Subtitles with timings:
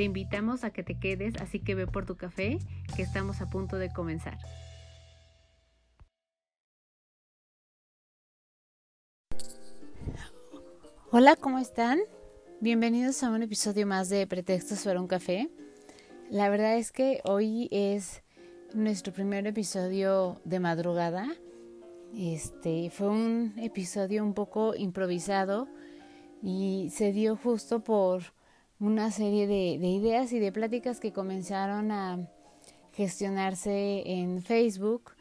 [0.00, 2.58] Te invitamos a que te quedes, así que ve por tu café,
[2.96, 4.38] que estamos a punto de comenzar.
[11.10, 11.98] Hola, ¿cómo están?
[12.62, 15.50] Bienvenidos a un episodio más de Pretextos para un café.
[16.30, 18.22] La verdad es que hoy es
[18.72, 21.28] nuestro primer episodio de madrugada.
[22.16, 25.68] Este fue un episodio un poco improvisado
[26.42, 28.39] y se dio justo por
[28.80, 32.26] una serie de, ideas y de pláticas que comenzaron a
[32.92, 35.12] gestionarse en Facebook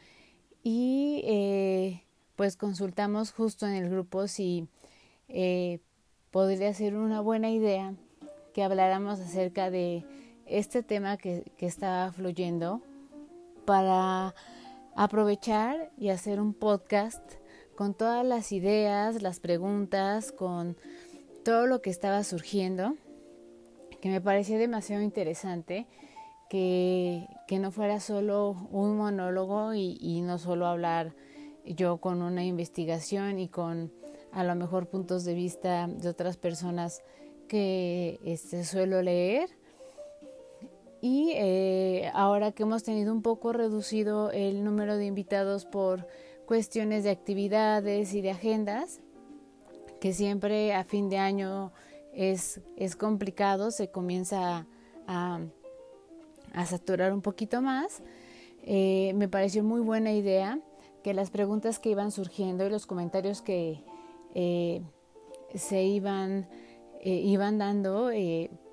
[0.63, 2.03] y eh,
[2.37, 4.69] pues consultamos justo en el grupo si
[5.27, 5.79] eh,
[6.31, 7.93] podría ser una buena idea
[8.53, 10.05] que habláramos acerca de
[10.45, 12.81] este tema que, que estaba fluyendo
[13.65, 14.33] para
[14.95, 17.21] aprovechar y hacer un podcast
[17.75, 20.77] con todas las ideas, las preguntas, con
[21.43, 22.95] todo lo que estaba surgiendo
[24.01, 25.87] que me parecía demasiado interesante
[26.49, 31.15] que, que no fuera solo un monólogo y, y, no solo hablar
[31.65, 33.91] yo con una investigación y con
[34.31, 37.03] a lo mejor puntos de vista de otras personas
[37.47, 39.49] que este, suelo leer.
[41.01, 46.07] Y eh, ahora que hemos tenido un poco reducido el número de invitados por
[46.45, 49.01] cuestiones de actividades y de agendas,
[50.01, 51.71] que siempre a fin de año
[52.19, 54.67] es, es complicado, se comienza
[55.07, 55.39] a,
[56.53, 58.03] a, saturar un poquito más.
[58.63, 60.59] Eh, me pareció muy buena idea
[61.01, 63.85] que las preguntas que iban surgiendo y los comentarios que
[64.35, 64.81] eh,
[65.55, 66.49] se iban,
[66.99, 68.09] eh, iban dando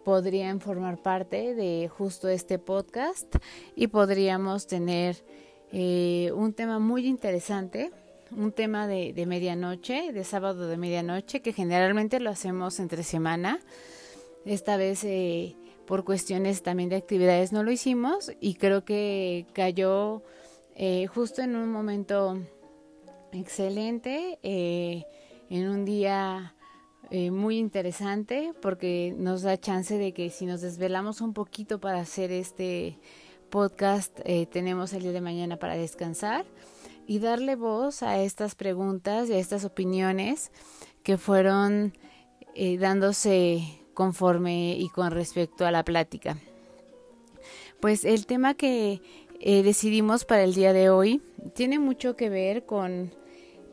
[0.05, 3.37] podrían formar parte de justo este podcast
[3.77, 5.25] y podríamos tener
[5.73, 7.93] un tema muy interesante
[8.31, 13.61] un tema de, de, medianoche, de sábado de medianoche, que generalmente lo hacemos entre semana.
[14.45, 15.57] Esta vez eh,
[15.87, 20.23] por cuestiones también de actividades no lo hicimos y creo que cayó
[20.77, 22.39] eh, justo en un momento
[23.33, 25.05] excelente, eh,
[25.51, 26.53] en un día
[27.09, 32.33] muy interesante porque nos da chance de que si nos desvelamos un poquito para hacer
[32.33, 32.99] este
[33.49, 34.19] podcast,
[34.51, 36.45] tenemos el día de mañana para descansar
[37.07, 40.51] y darle voz a estas preguntas y a estas opiniones
[41.03, 41.95] que fueron
[42.55, 43.63] eh, dándose
[43.95, 46.37] conforme y con respecto a la plática.
[47.81, 49.01] Pues el tema que
[49.41, 51.23] eh, decidimos para el día de hoy
[51.55, 53.13] tiene mucho que ver con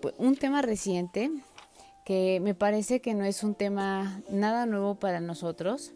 [0.01, 1.31] pues, un tema reciente
[2.05, 5.93] que me parece que no es un tema nada nuevo para nosotros.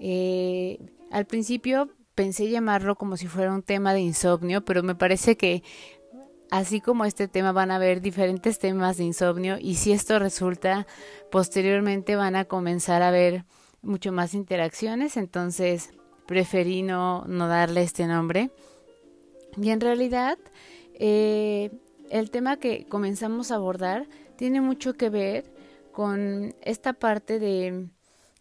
[0.00, 0.78] Eh,
[1.10, 5.62] al principio pensé llamarlo como si fuera un tema de insomnio, pero me parece que
[6.54, 10.86] Así como este tema van a haber diferentes temas de insomnio y si esto resulta,
[11.32, 13.44] posteriormente van a comenzar a haber
[13.82, 15.90] mucho más interacciones, entonces
[16.28, 18.52] preferí no, no darle este nombre.
[19.60, 20.38] Y en realidad,
[20.94, 21.72] eh,
[22.08, 25.52] el tema que comenzamos a abordar tiene mucho que ver
[25.90, 27.88] con esta parte de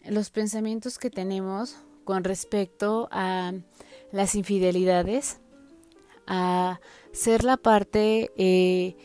[0.06, 3.54] los pensamientos que tenemos con respecto a
[4.12, 5.40] las infidelidades,
[6.28, 6.80] a
[7.14, 8.98] ser la parte eh,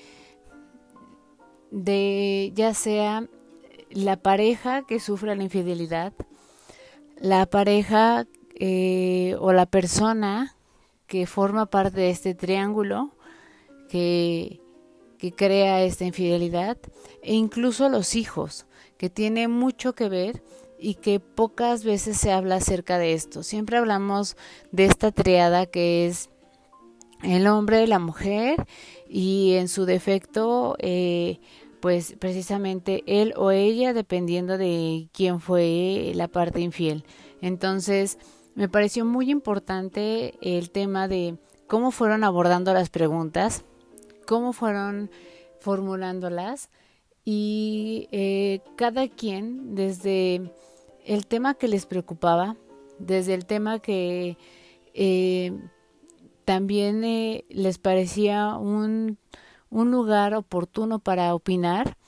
[1.71, 3.29] de ya sea
[3.91, 6.13] la pareja que sufre la infidelidad,
[7.21, 10.57] la pareja eh, o la persona
[11.07, 13.15] que forma parte de este triángulo
[13.89, 14.61] que,
[15.19, 16.79] que crea esta infidelidad
[17.23, 20.43] e incluso los hijos, que tiene mucho que ver
[20.79, 23.43] y que pocas veces se habla acerca de esto.
[23.43, 24.37] Siempre hablamos
[24.71, 26.31] de esta triada que es
[27.22, 28.66] el hombre, la mujer
[29.09, 31.41] y en su defecto, eh,
[31.80, 37.04] pues precisamente él o ella dependiendo de quién fue la parte infiel.
[37.41, 38.18] Entonces,
[38.54, 43.65] me pareció muy importante el tema de cómo fueron abordando las preguntas,
[44.26, 45.10] cómo fueron
[45.60, 46.70] formulándolas
[47.24, 50.50] y eh, cada quien desde
[51.04, 52.56] el tema que les preocupaba,
[52.98, 54.36] desde el tema que
[54.94, 55.53] eh,
[56.48, 59.18] también eh, les parecía un,
[59.68, 61.98] un, lugar oportuno para opinar,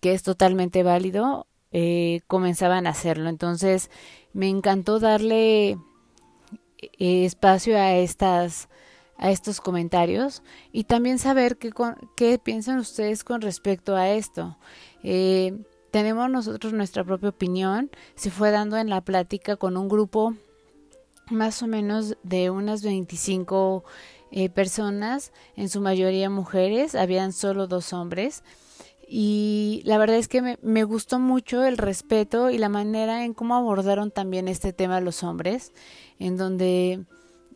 [0.00, 3.28] que es totalmente válido, eh, comenzaban a hacerlo.
[3.28, 3.90] Entonces
[4.32, 8.70] me encantó darle eh, espacio a estas
[9.18, 10.42] a estos comentarios
[10.72, 11.70] y también saber qué,
[12.16, 14.56] qué piensan ustedes con respecto a esto.
[15.02, 15.54] Eh,
[15.90, 20.34] tenemos nosotros nuestra propia opinión, se fue dando en la plática con un grupo
[21.32, 23.84] más o menos de unas 25
[24.30, 28.42] eh, personas, en su mayoría mujeres, habían solo dos hombres.
[29.06, 33.54] Y la verdad es que me, gustó mucho el respeto y la manera en cómo
[33.56, 35.72] abordaron también este tema los hombres,
[36.18, 37.04] en donde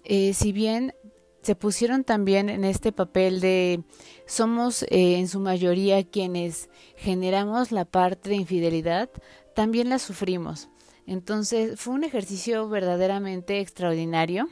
[0.04, 0.92] eh, si bien
[1.40, 3.84] se pusieron también en este papel de
[4.26, 9.08] somos eh, en su mayoría quienes generamos la parte de infidelidad,
[9.54, 10.68] también la sufrimos.
[11.06, 14.48] Entonces fue un ejercicio verdaderamente extraordinario.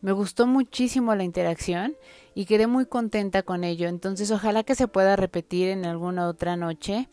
[0.00, 1.96] Me gustó muchísimo la interacción
[2.34, 3.88] y quedé muy contenta con ello.
[3.88, 7.08] Entonces ojalá que se pueda repetir en alguna otra noche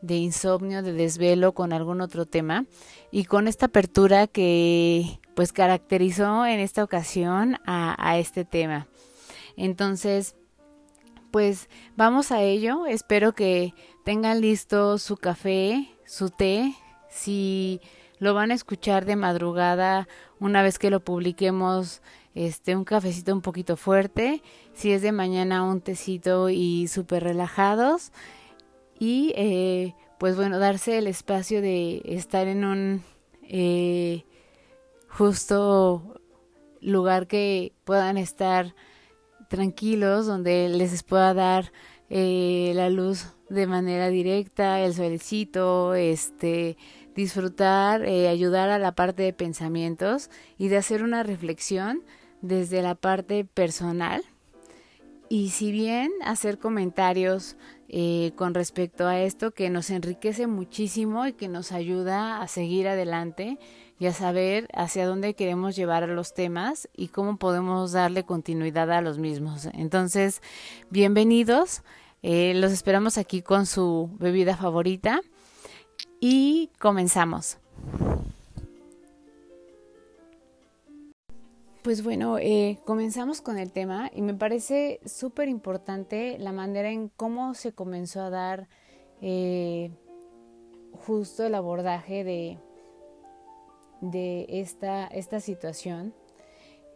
[0.00, 2.66] de insomnio, de desvelo con algún otro tema
[3.10, 8.88] y con esta apertura que pues caracterizó en esta ocasión a, este tema.
[9.56, 10.36] Entonces,
[11.30, 12.86] pues vamos a ello.
[12.86, 13.74] Espero que
[14.04, 16.74] tengan listo su café, su té.
[17.10, 17.80] Si
[18.18, 20.08] lo van a escuchar de madrugada,
[20.40, 22.02] una vez que lo publiquemos,
[22.34, 24.42] este, un cafecito un poquito fuerte.
[24.72, 28.12] Si es de mañana, un tecito y súper relajados.
[28.98, 33.02] Y eh, pues bueno, darse el espacio de estar en un
[33.42, 34.24] eh,
[35.08, 36.20] justo
[36.80, 38.74] lugar que puedan estar
[39.48, 41.72] tranquilos, donde les pueda dar
[42.10, 46.76] eh, la luz de manera directa, el solecito, este,
[47.18, 52.04] disfrutar, eh, ayudar a la parte de pensamientos y de hacer una reflexión
[52.42, 54.22] desde la parte personal.
[55.28, 57.56] Y si bien hacer comentarios
[57.88, 62.86] eh, con respecto a esto que nos enriquece muchísimo y que nos ayuda a seguir
[62.86, 63.58] adelante,
[64.00, 69.00] y a saber hacia dónde queremos llevar los temas y cómo podemos darle continuidad a
[69.00, 69.66] los mismos.
[69.72, 70.40] Entonces,
[70.88, 71.82] bienvenidos.
[72.22, 75.20] Eh, los esperamos aquí con su bebida favorita
[76.20, 77.58] y comenzamos.
[81.82, 87.08] Pues bueno, eh, comenzamos con el tema y me parece súper importante la manera en
[87.08, 88.68] cómo se comenzó a dar
[89.22, 89.90] eh,
[90.92, 92.58] justo el abordaje de,
[94.00, 96.12] de esta, esta situación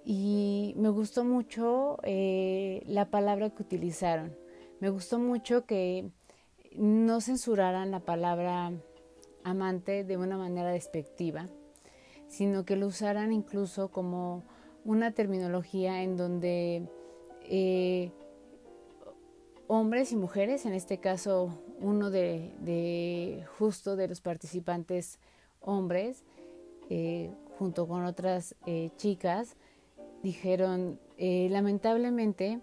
[0.05, 4.37] y me gustó mucho eh, la palabra que utilizaron.
[4.81, 6.11] Me gustó mucho que
[6.77, 8.73] no censuraran la palabra
[9.45, 11.49] amante de una manera despectiva,
[12.29, 14.45] sino que lo usaran incluso como
[14.85, 16.89] una terminología en donde
[17.45, 18.11] eh,
[19.67, 25.19] hombres y mujeres, en este caso uno de, justo de los participantes
[25.61, 26.25] hombres,
[26.91, 29.57] eh, junto con otras eh, chicas,
[30.23, 32.61] dijeron, lamentablemente,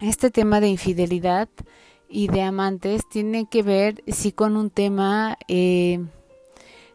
[0.00, 1.48] este tema de infidelidad
[2.12, 5.38] y de amantes tiene que ver sí con un tema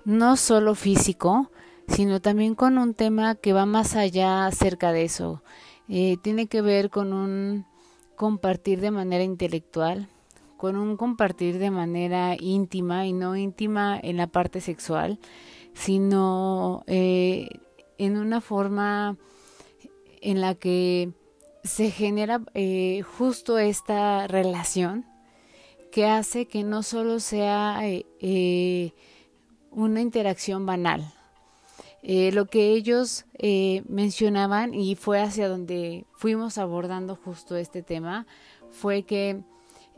[0.05, 1.51] no solo físico,
[1.87, 5.41] sino también con un tema que va más allá acerca de eso.
[5.87, 7.65] tiene que ver con un
[8.15, 10.07] compartir de manera intelectual,
[10.57, 15.19] con un compartir de manera íntima y no íntima en la parte sexual,
[15.73, 17.47] sino eh,
[17.97, 19.15] en una forma
[20.21, 21.11] en la que
[21.63, 25.05] se genera eh, justo esta relación
[25.91, 28.93] que hace que no solo sea eh,
[29.71, 31.13] una interacción banal.
[32.03, 33.25] lo que ellos
[33.89, 38.25] mencionaban y fue hacia donde fuimos abordando justo este tema
[38.71, 39.41] fue que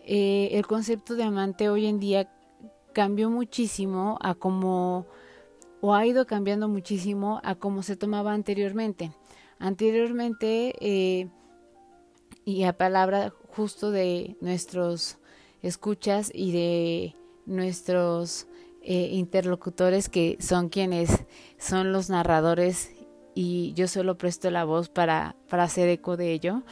[0.05, 2.29] el concepto de amante hoy en día
[2.93, 5.05] cambió muchísimo a como
[5.81, 9.11] o ha ido cambiando muchísimo a cómo se tomaba anteriormente.
[9.59, 11.29] Anteriormente, eh,
[12.45, 15.17] y a palabra justo de nuestros
[15.61, 18.47] escuchas y de nuestros
[18.81, 21.25] eh, interlocutores que son quienes
[21.57, 22.91] son los narradores
[23.35, 26.63] y yo solo presto la voz para, para hacer eco de ello.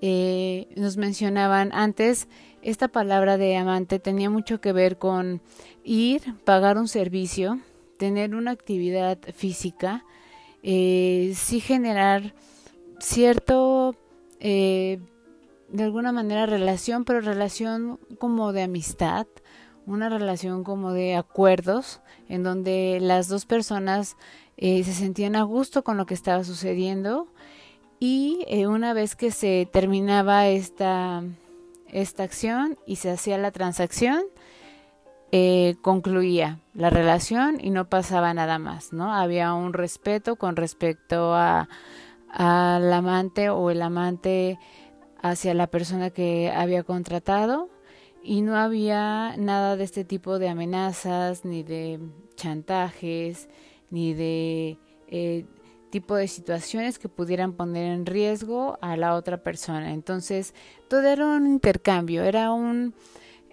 [0.00, 2.28] Eh, nos mencionaban antes,
[2.62, 5.40] esta palabra de amante tenía mucho que ver con
[5.84, 7.60] ir, pagar un servicio,
[7.98, 10.04] tener una actividad física,
[10.62, 12.34] eh, sí generar
[13.00, 13.94] cierto,
[15.68, 19.26] de alguna manera, relación, pero relación como de amistad,
[19.86, 24.16] una relación como de acuerdos, en donde las dos personas
[24.56, 27.28] eh, se sentían a gusto con lo que estaba sucediendo
[28.00, 31.22] y eh, una vez que se terminaba esta,
[31.88, 34.22] esta acción y se hacía la transacción,
[35.32, 39.12] eh, concluía la relación y no pasaba nada más, ¿no?
[39.12, 41.68] Había un respeto con respecto a
[42.30, 44.58] al amante o el amante
[45.20, 47.68] hacia la persona que había contratado
[48.22, 52.00] y no había nada de este tipo de amenazas ni de
[52.36, 53.48] chantajes
[53.90, 55.44] ni de eh,
[55.90, 59.92] tipo de situaciones que pudieran poner en riesgo a la otra persona.
[59.92, 60.54] Entonces,
[60.88, 62.94] todo era un intercambio, era un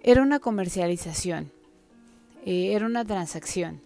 [0.03, 1.51] era una comercialización,
[2.45, 3.81] eh, era una transacción.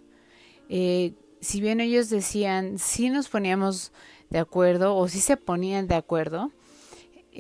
[0.68, 3.94] Eh, si bien ellos decían, si nos poníamos
[4.30, 6.52] de acuerdo o si se ponían de acuerdo,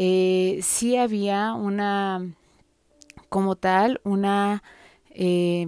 [0.02, 2.26] eh, sí había una,
[3.28, 4.64] como tal, una,
[5.10, 5.68] eh,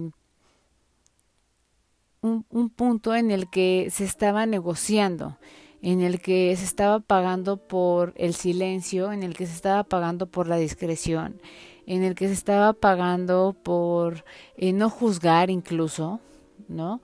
[2.22, 5.36] un, un punto en el que se estaba negociando,
[5.82, 10.26] en el que se estaba pagando por el silencio, en el que se estaba pagando
[10.26, 11.38] por la discreción,
[11.84, 14.24] en el que se estaba pagando por
[14.56, 16.20] eh, no juzgar incluso,
[16.68, 17.02] ¿no?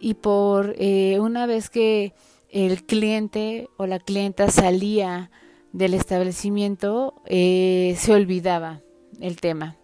[0.00, 2.14] Y por eh, una vez que
[2.48, 5.30] el cliente o la clienta salía
[5.72, 8.82] del establecimiento, eh, se olvidaba
[9.20, 9.76] el tema.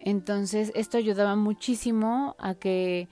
[0.00, 3.08] Entonces, esto ayudaba muchísimo a que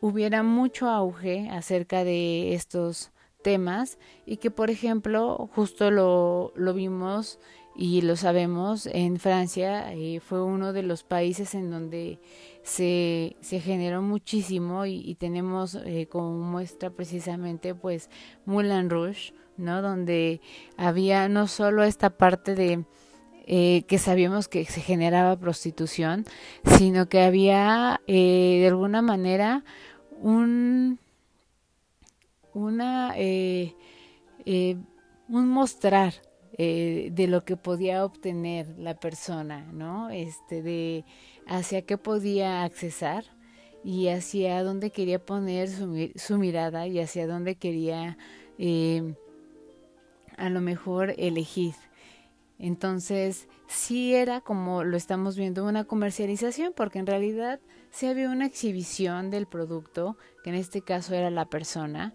[0.00, 3.10] hubiera mucho auge acerca de estos
[3.42, 7.38] temas y que, por ejemplo, justo lo, lo vimos
[7.76, 12.20] y lo sabemos, en Francia eh, fue uno de los países en donde
[12.62, 18.10] se, se generó muchísimo y, tenemos eh, como muestra precisamente pues
[18.46, 19.82] Moulin Rouge, ¿no?
[19.82, 20.40] Donde
[20.76, 22.84] había no solo esta parte de
[23.46, 26.24] eh, que sabíamos que se generaba prostitución,
[26.78, 29.64] sino que había eh, de alguna manera
[30.18, 30.98] un
[32.54, 33.74] una eh,
[34.46, 34.76] eh
[35.28, 36.14] un mostrar
[36.56, 40.10] de lo que podía obtener la persona, ¿no?
[40.10, 41.04] Este, de
[41.48, 43.24] hacia qué podía accesar
[43.82, 48.16] y hacia dónde quería poner su, su mirada y hacia dónde quería
[50.36, 51.74] a lo mejor elegir.
[52.58, 57.60] Entonces, sí era como lo estamos viendo una comercialización, porque en realidad
[57.90, 62.14] sí había una exhibición del producto, que en este caso era la persona.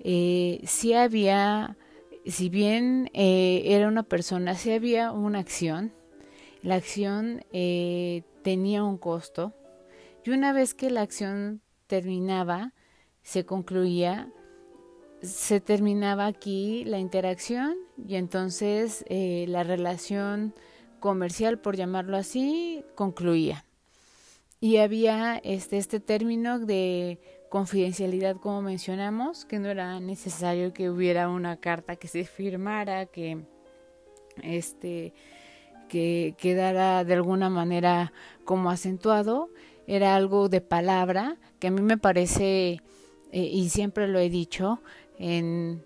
[0.00, 1.76] Eh, sí había
[2.28, 5.92] si bien eh, era una persona, si había una acción,
[6.62, 9.54] la acción eh, tenía un costo
[10.24, 12.74] y una vez que la acción terminaba,
[13.22, 14.30] se concluía,
[15.22, 20.54] se terminaba aquí la interacción y entonces eh, la relación
[21.00, 23.64] comercial, por llamarlo así, concluía.
[24.60, 31.28] Y había este, este término de confidencialidad como mencionamos, que no era necesario que hubiera
[31.28, 33.38] una carta que se firmara, que
[34.42, 35.14] este
[35.88, 38.12] que quedara de alguna manera
[38.44, 39.48] como acentuado,
[39.86, 42.82] era algo de palabra que a mí me parece
[43.32, 44.80] eh, y siempre lo he dicho
[45.18, 45.82] en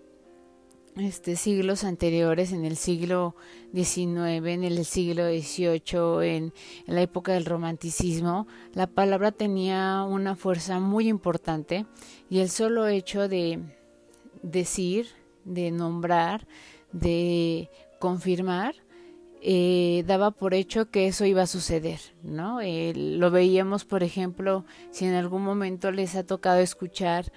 [0.97, 3.35] este, siglos anteriores, en el siglo
[3.73, 6.53] XIX, en el siglo XVIII, en,
[6.85, 11.85] la época del romanticismo, la palabra tenía una fuerza muy importante
[12.29, 13.59] y el solo hecho de
[14.43, 15.07] decir,
[15.45, 16.47] de nombrar,
[16.91, 18.75] de confirmar,
[19.41, 22.59] eh, daba por hecho que eso iba a suceder, ¿no?
[22.61, 27.31] Lo veíamos, por ejemplo, si en algún momento les ha tocado escuchar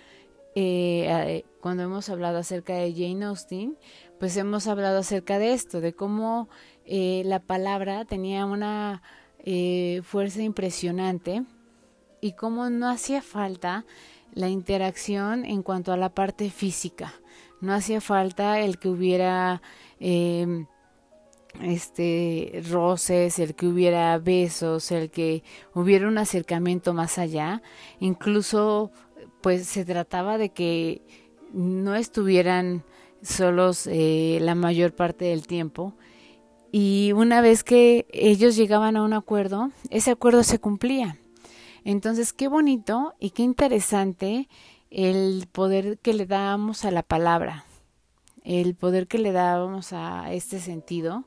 [0.55, 3.77] eh, cuando hemos hablado acerca de Jane Austen,
[4.21, 6.49] pues hemos hablado acerca de esto, de cómo
[6.85, 9.03] eh, la palabra tenía una
[9.41, 11.43] eh, fuerza impresionante
[12.21, 13.85] y cómo no hacía falta
[14.33, 17.15] la interacción en cuanto a la parte física,
[17.61, 19.61] no hacía falta el que hubiera
[19.99, 20.67] eh,
[21.61, 25.43] este roces, el que hubiera besos, el que
[25.75, 27.61] hubiera un acercamiento más allá,
[27.99, 28.93] incluso
[29.41, 31.26] pues se trataba de que
[31.57, 32.85] no estuvieran
[33.23, 35.95] solos eh, la mayor parte del tiempo.
[36.71, 41.19] Y una vez que ellos llegaban a un acuerdo, ese acuerdo se cumplía.
[41.85, 44.49] Entonces, qué bonito y qué interesante
[44.91, 47.65] el poder que le dábamos a la palabra,
[48.45, 51.25] el poder que le dábamos a este sentido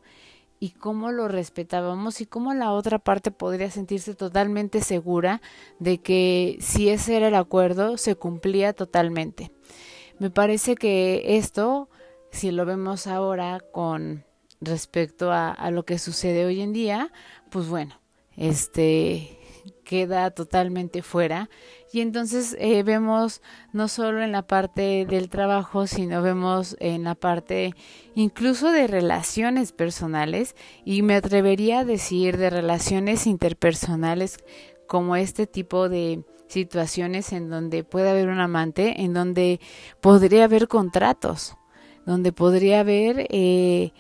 [0.60, 5.42] y cómo lo respetábamos y cómo la otra parte podría sentirse totalmente segura
[5.80, 9.52] de que si ese era el acuerdo se cumplía totalmente.
[10.20, 11.90] Me parece que esto,
[12.32, 14.26] si lo vemos ahora con
[14.60, 17.12] respecto a, lo que sucede hoy en día,
[17.50, 18.00] pues bueno,
[18.36, 19.38] este
[19.86, 21.50] queda totalmente fuera.
[21.92, 23.42] Y entonces eh, vemos
[23.74, 27.74] no solo en la parte del trabajo sino vemos en la parte
[28.14, 30.56] incluso de relaciones personales.
[30.86, 34.38] Y me atrevería a decir de relaciones interpersonales
[34.86, 39.62] como este tipo de situaciones en donde puede haber un amante, en donde
[40.02, 41.56] podría haber contratos,
[42.06, 43.94] donde podría haber eh,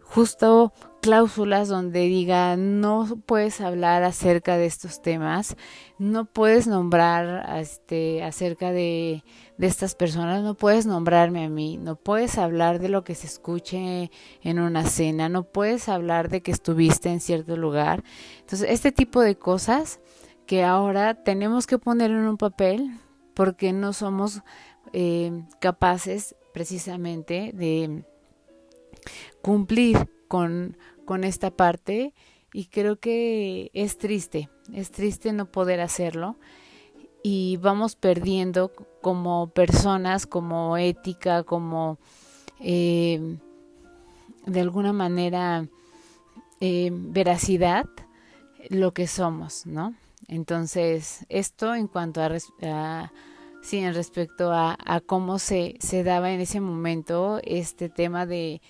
[0.00, 0.72] justo
[1.02, 5.56] cláusulas donde diga no puedes hablar acerca de estos temas,
[5.98, 9.22] no puedes nombrar este, acerca de,
[9.56, 13.26] de, estas personas, no puedes nombrarme a mí, no puedes hablar de lo que se
[13.26, 14.10] escuche
[14.42, 18.02] en una cena, no puedes hablar de que estuviste en cierto lugar.
[18.40, 20.00] Entonces, este tipo de cosas
[20.46, 22.90] que ahora tenemos que poner en un papel
[23.34, 24.42] porque no somos
[24.92, 28.04] eh, capaces precisamente de
[29.42, 32.14] cumplir con, con esta parte
[32.52, 36.36] y creo que es triste, es triste no poder hacerlo
[37.22, 38.72] y vamos perdiendo
[39.02, 41.98] como personas, como ética, como
[42.60, 43.38] eh,
[44.46, 45.66] de alguna manera
[46.60, 47.86] eh, veracidad
[48.70, 49.94] lo que somos, ¿no?
[50.28, 52.30] Entonces, esto en cuanto a,
[52.62, 53.12] a
[53.62, 58.60] sí, en respecto a, a, cómo se, se daba en ese momento este tema de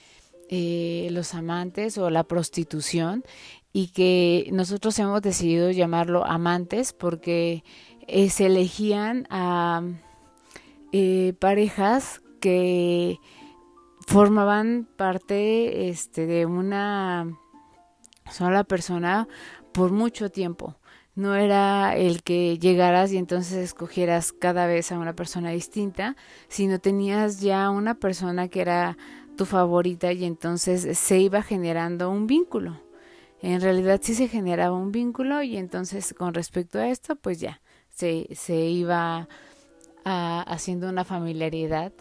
[0.48, 3.24] eh, los amantes o la prostitución
[3.72, 7.64] y que nosotros hemos decidido llamarlo amantes porque
[8.06, 9.82] eh, se elegían a
[10.92, 13.18] eh, parejas que
[14.06, 17.26] formaban parte este, de una
[18.30, 19.26] sola persona
[19.72, 20.76] por mucho tiempo.
[21.16, 26.14] No era el que llegaras y entonces escogieras cada vez a una persona distinta,
[26.48, 28.98] sino tenías ya una persona que era
[29.36, 32.80] tu favorita y entonces se iba generando un vínculo.
[33.40, 37.60] En realidad sí se generaba un vínculo y entonces con respecto a esto pues ya
[37.88, 39.28] se, se iba
[40.04, 41.92] haciendo una familiaridad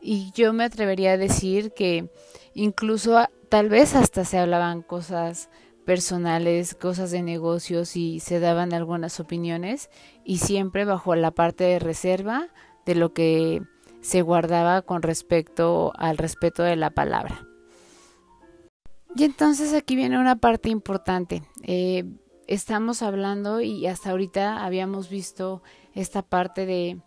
[0.00, 2.10] y yo me atrevería a decir que
[2.54, 5.50] incluso tal vez hasta se hablaban cosas
[5.84, 9.90] personales, cosas de negocios y se daban algunas opiniones
[10.24, 12.48] y siempre bajo la parte de reserva
[12.86, 13.62] de lo que
[14.00, 17.46] se guardaba con respecto al respeto de la palabra.
[19.14, 21.42] Y entonces aquí viene una parte importante.
[21.62, 22.04] Eh,
[22.46, 25.62] estamos hablando y hasta ahorita habíamos visto
[25.94, 27.00] esta parte de,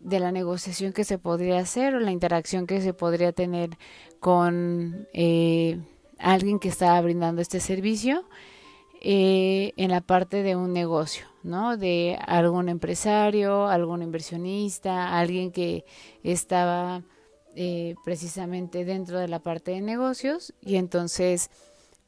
[0.00, 3.70] de, la negociación que se podría hacer o la interacción que se podría tener
[4.18, 5.78] con eh,
[6.20, 8.24] alguien que estaba brindando este servicio
[9.00, 11.76] eh, en la parte de un negocio, ¿no?
[11.76, 15.84] De algún empresario, algún inversionista, alguien que
[16.22, 17.02] estaba
[17.56, 21.50] eh, precisamente dentro de la parte de negocios y entonces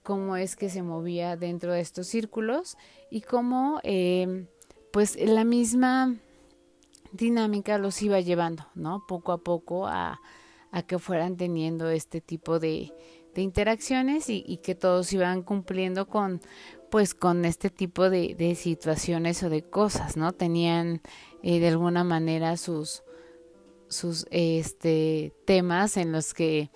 [0.03, 2.77] cómo es que se movía dentro de estos círculos
[3.11, 4.47] y cómo eh,
[4.93, 6.17] pues la misma
[7.13, 9.05] dinámica los iba llevando, ¿no?
[9.09, 10.21] Poco a poco a,
[10.73, 12.93] a que fueran teniendo este tipo de,
[13.35, 16.41] de interacciones y, que todos iban cumpliendo con
[16.91, 20.33] pues con este tipo de, de situaciones o de cosas, ¿no?
[20.33, 21.01] Tenían
[21.43, 23.03] eh, de alguna manera sus,
[23.89, 26.71] sus este, temas en los que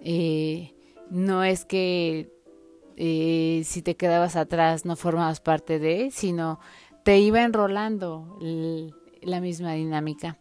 [0.00, 0.74] eh,
[1.10, 2.30] no es que
[2.96, 6.60] eh, si te quedabas atrás no formabas parte de, sino
[7.04, 8.38] te iba enrolando
[9.22, 10.38] la misma dinámica.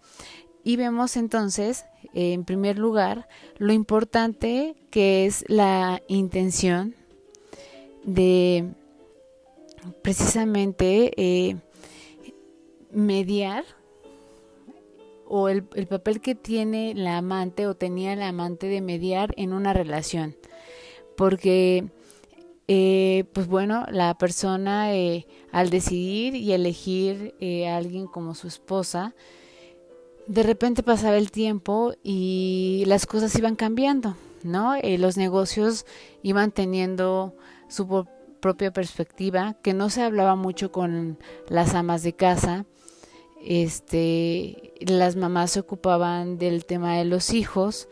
[0.63, 6.95] Y vemos entonces, en primer lugar, lo importante que es la intención
[8.03, 8.73] de
[10.01, 11.55] precisamente eh,
[12.91, 13.63] mediar
[15.27, 19.53] o el, el, papel que tiene la amante o tenía la amante de mediar en
[19.53, 20.35] una relación.
[21.15, 21.85] Porque,
[22.67, 27.33] eh, pues bueno, la persona eh, al decidir y elegir
[27.67, 29.15] a alguien como su esposa,
[30.31, 34.75] de repente pasaba el tiempo y las cosas iban cambiando, ¿no?
[34.75, 35.85] Eh, los negocios
[36.23, 37.35] iban teniendo
[37.67, 38.07] su
[38.39, 42.65] propia perspectiva, que no se hablaba mucho con las amas de casa.
[43.43, 47.89] Este, las mamás se ocupaban del tema de los hijos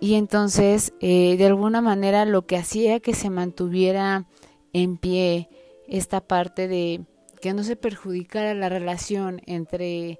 [0.00, 4.26] y entonces eh, de alguna manera lo que hacía que se mantuviera
[4.72, 5.48] en pie
[5.86, 7.04] esta parte de
[7.40, 10.18] que no se perjudicara la relación entre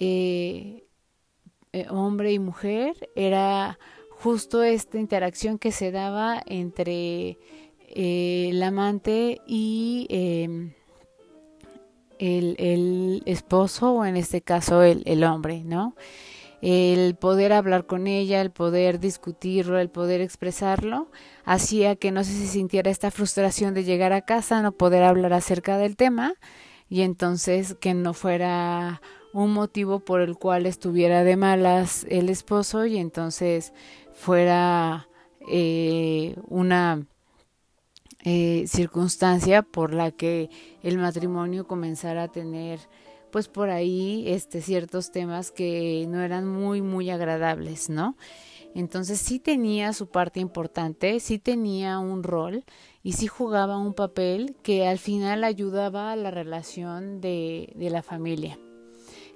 [0.00, 0.84] eh,
[1.72, 3.78] eh, hombre y mujer era
[4.10, 7.38] justo esta interacción que se daba entre
[7.90, 10.74] eh, el amante y eh,
[12.18, 15.94] el, el, esposo o en este caso el, el hombre, ¿no?
[16.60, 21.08] El poder hablar con ella, el poder discutirlo, el poder expresarlo,
[21.44, 25.78] hacía que no se sintiera esta frustración de llegar a casa, no poder hablar acerca
[25.78, 26.34] del tema
[26.88, 29.00] y entonces que no fuera
[29.38, 33.72] un motivo por el cual estuviera de malas el esposo y entonces
[34.12, 35.08] fuera
[35.48, 37.06] eh, una
[38.24, 40.50] eh, circunstancia por la que
[40.82, 42.80] el matrimonio comenzara a tener
[43.30, 48.16] pues por ahí este ciertos temas que no eran muy muy agradables, ¿no?
[48.74, 52.64] Entonces sí tenía su parte importante, sí tenía un rol
[53.04, 58.02] y sí jugaba un papel que al final ayudaba a la relación de, de la
[58.02, 58.58] familia.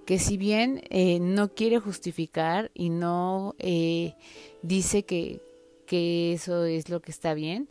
[0.07, 4.15] Que si bien eh, no quiere justificar y no eh,
[4.63, 5.41] dice que,
[5.87, 7.69] que, eso es lo que está bien,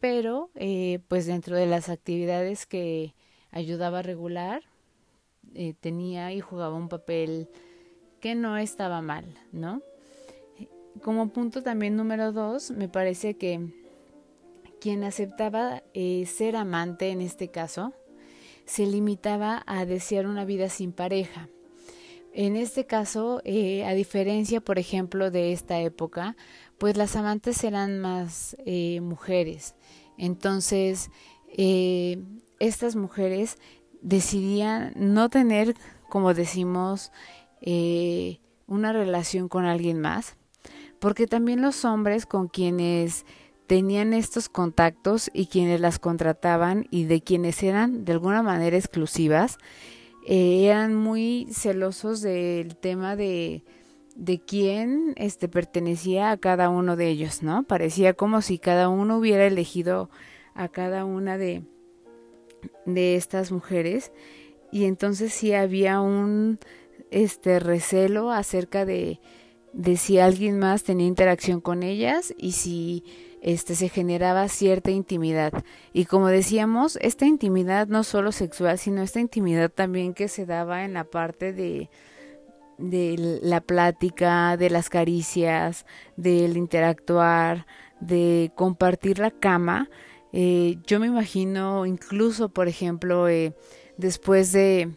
[0.00, 3.14] pero eh, pues dentro de las actividades que
[3.50, 4.62] ayudaba a regular,
[5.80, 7.48] tenía y jugaba un papel
[8.18, 9.82] que no estaba mal, ¿no?
[11.00, 13.60] Como punto también número dos, me parece que
[14.80, 15.84] quien aceptaba
[16.26, 17.92] ser amante en este caso,
[18.64, 21.48] se limitaba a desear una vida sin pareja.
[22.32, 26.36] En este caso, eh, a diferencia, por ejemplo, de esta época,
[26.78, 29.74] pues las amantes eran más eh, mujeres.
[30.18, 31.10] Entonces,
[32.58, 33.58] estas mujeres
[34.02, 35.74] decidían no tener,
[36.08, 37.12] como decimos,
[38.66, 40.36] una relación con alguien más,
[40.98, 43.24] porque también los hombres con quienes
[43.66, 49.58] tenían estos contactos y quienes las contrataban y de quienes eran de alguna manera exclusivas,
[50.26, 53.62] eh, eran muy celosos del tema de,
[54.16, 57.62] de quién este, pertenecía a cada uno de ellos, ¿no?
[57.62, 60.10] Parecía como si cada uno hubiera elegido
[60.54, 61.62] a cada una de,
[62.86, 64.12] de estas mujeres
[64.70, 66.58] y entonces sí había un
[67.10, 69.20] este recelo acerca de
[69.74, 73.04] de si alguien más tenía interacción con ellas y si
[73.42, 75.52] este se generaba cierta intimidad.
[75.92, 80.84] Y como decíamos, esta intimidad no solo sexual, sino esta intimidad también que se daba
[80.84, 81.90] en la parte de
[82.78, 87.66] de la plática, de las caricias, del interactuar,
[88.00, 89.88] de compartir la cama.
[90.32, 93.54] Eh, yo me imagino incluso, por ejemplo, eh,
[93.96, 94.90] después de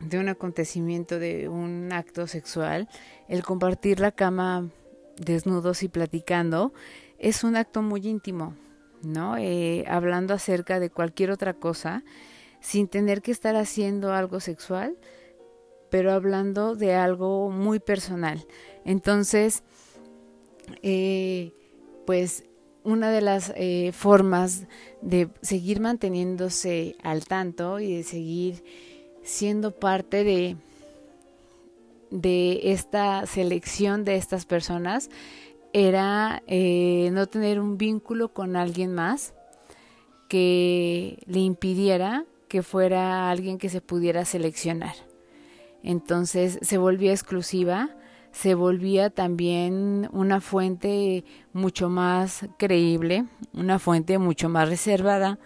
[0.00, 2.88] de un acontecimiento, de un acto sexual,
[3.28, 4.68] el compartir la cama
[5.16, 6.72] desnudos y platicando
[7.18, 8.54] es un acto muy íntimo,
[9.02, 9.36] ¿no?
[9.36, 12.04] Eh, hablando acerca de cualquier otra cosa,
[12.60, 14.96] sin tener que estar haciendo algo sexual,
[15.90, 18.46] pero hablando de algo muy personal.
[18.84, 19.62] Entonces,
[20.82, 21.52] eh,
[22.06, 22.44] pues
[22.84, 24.66] una de las eh, formas
[25.02, 28.62] de seguir manteniéndose al tanto y de seguir
[29.24, 30.56] siendo parte de,
[32.10, 35.10] de esta selección de estas personas
[35.72, 39.34] era eh, no tener un vínculo con alguien más
[40.28, 44.94] que le impidiera que fuera alguien que se pudiera seleccionar.
[45.82, 47.90] Entonces se volvía exclusiva,
[48.32, 55.38] se volvía también una fuente mucho más creíble, una fuente mucho más reservada,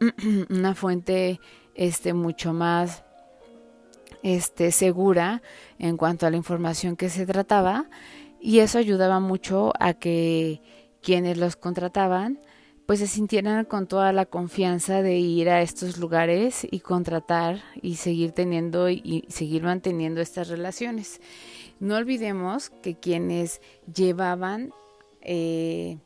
[0.50, 1.40] una fuente
[1.74, 3.04] este, mucho más
[4.22, 5.42] este, segura
[5.78, 7.88] en cuanto a la información que se trataba
[8.40, 10.62] y eso ayudaba mucho a que
[11.02, 12.40] quienes los contrataban
[12.86, 17.96] pues se sintieran con toda la confianza de ir a estos lugares y contratar y
[17.96, 21.20] seguir teniendo y seguir manteniendo estas relaciones.
[21.78, 23.60] No olvidemos que quienes
[23.94, 24.72] llevaban
[25.20, 25.98] eh,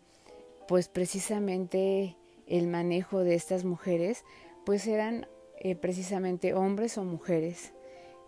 [0.69, 4.23] pues precisamente el manejo de estas mujeres
[4.67, 5.27] pues eran
[5.61, 7.73] eh, precisamente hombres o mujeres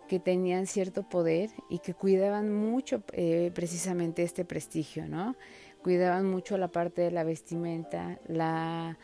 [0.07, 5.35] que tenían cierto poder y que cuidaban mucho eh, precisamente este prestigio, ¿no?
[5.83, 8.97] Cuidaban mucho la parte de la vestimenta, la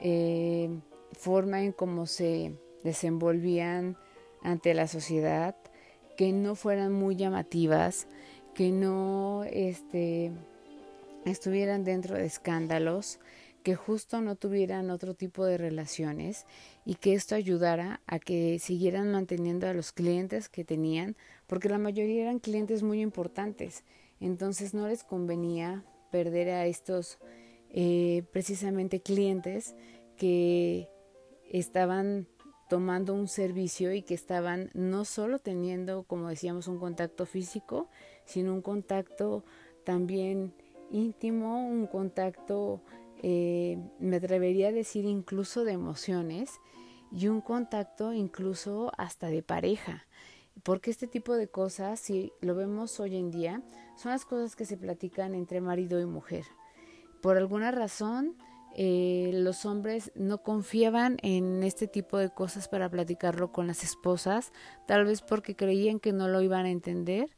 [0.00, 0.68] eh,
[1.12, 3.96] forma en cómo se desenvolvían
[4.42, 5.56] ante la sociedad,
[6.16, 8.06] que no fueran muy llamativas,
[8.54, 10.32] que no este,
[11.24, 13.18] estuvieran dentro de escándalos,
[13.66, 16.46] que justo no tuvieran otro tipo de relaciones
[16.84, 21.16] y que esto ayudara a que siguieran manteniendo a los clientes que tenían,
[21.48, 23.82] porque la mayoría eran clientes muy importantes,
[24.20, 27.18] entonces no les convenía perder a estos
[27.70, 29.74] eh, precisamente clientes
[30.16, 30.88] que
[31.50, 32.28] estaban
[32.70, 37.88] tomando un servicio y que estaban no solo teniendo, como decíamos, un contacto físico,
[38.26, 39.42] sino un contacto
[39.82, 40.54] también
[40.92, 42.80] íntimo, un contacto
[43.22, 46.60] eh, me atrevería a decir incluso de emociones
[47.12, 50.06] y un contacto incluso hasta de pareja.
[50.62, 53.62] Porque este tipo de cosas, si lo vemos hoy en día,
[53.96, 56.44] son las cosas que se platican entre marido y mujer.
[57.20, 58.36] Por alguna razón,
[58.74, 64.52] eh, los hombres no confiaban en este tipo de cosas para platicarlo con las esposas,
[64.86, 67.30] tal vez porque creían que no lo iban a entender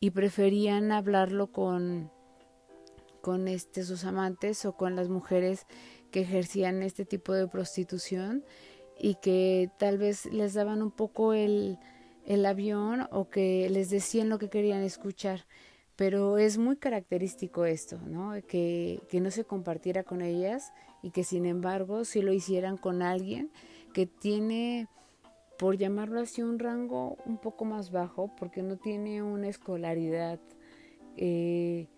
[0.00, 2.10] y preferían hablarlo con
[3.20, 5.66] con este, sus amantes o con las mujeres
[6.10, 8.44] que ejercían este tipo de prostitución
[8.98, 11.78] y que tal vez les daban un poco el,
[12.26, 15.46] el avión o que les decían lo que querían escuchar.
[15.96, 18.32] Pero es muy característico esto, ¿no?
[18.46, 23.02] Que, que no se compartiera con ellas y que sin embargo si lo hicieran con
[23.02, 23.50] alguien
[23.92, 24.88] que tiene,
[25.58, 30.38] por llamarlo así, un rango un poco más bajo, porque no tiene una escolaridad
[31.16, 31.88] eh,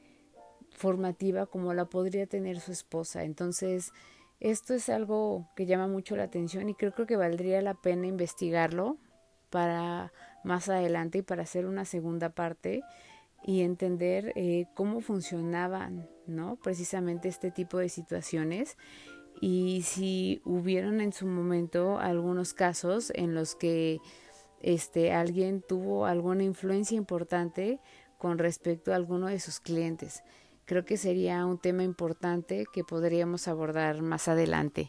[0.81, 3.25] formativa como la podría tener su esposa.
[3.25, 3.93] Entonces,
[4.41, 8.97] esto es algo que llama mucho la atención y creo, que valdría la pena investigarlo
[9.51, 10.11] para
[10.43, 12.81] más adelante y para hacer una segunda parte
[13.45, 16.57] y entender eh, cómo funcionaban, ¿no?
[16.57, 18.79] Precisamente este tipo de situaciones
[19.39, 23.99] y si hubieron en su momento algunos casos en los que
[24.63, 27.81] este alguien tuvo alguna influencia importante
[28.17, 30.23] con respecto a alguno de sus clientes.
[30.71, 34.89] Creo que sería un tema importante que podríamos abordar más adelante.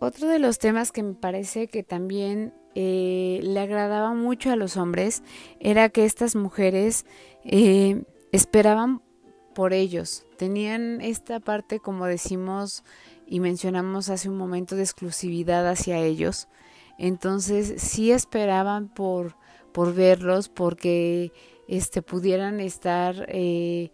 [0.00, 4.76] Otro de los temas que me parece que también eh, le agradaba mucho a los
[4.76, 5.22] hombres
[5.60, 7.06] era que estas mujeres
[7.44, 9.00] eh, esperaban
[9.54, 12.82] por ellos, tenían esta parte, como decimos
[13.28, 16.48] y mencionamos hace un momento, de exclusividad hacia ellos.
[16.98, 19.36] Entonces sí esperaban por,
[19.70, 21.30] por verlos, porque
[21.68, 23.90] este, pudieran estar eh,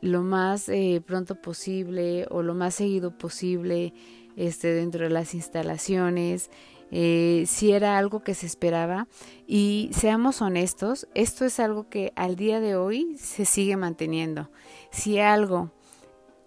[0.00, 0.70] lo más
[1.06, 3.94] pronto posible o lo más seguido posible
[4.36, 6.50] este, dentro de las instalaciones,
[6.92, 9.08] eh, si era algo que se esperaba
[9.46, 14.50] y seamos honestos, esto es algo que al día de hoy se sigue manteniendo.
[14.90, 15.72] Si algo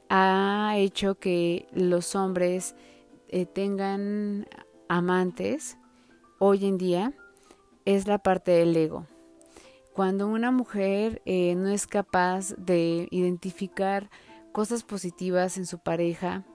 [0.08, 2.76] ha hecho que los hombres
[3.28, 4.48] eh, tengan
[4.88, 5.78] amantes
[6.40, 7.14] hoy en día
[7.86, 9.06] es la parte del ego.
[10.00, 14.10] Cuando una mujer eh, no es capaz de identificar
[14.54, 16.46] cosas positivas en su pareja,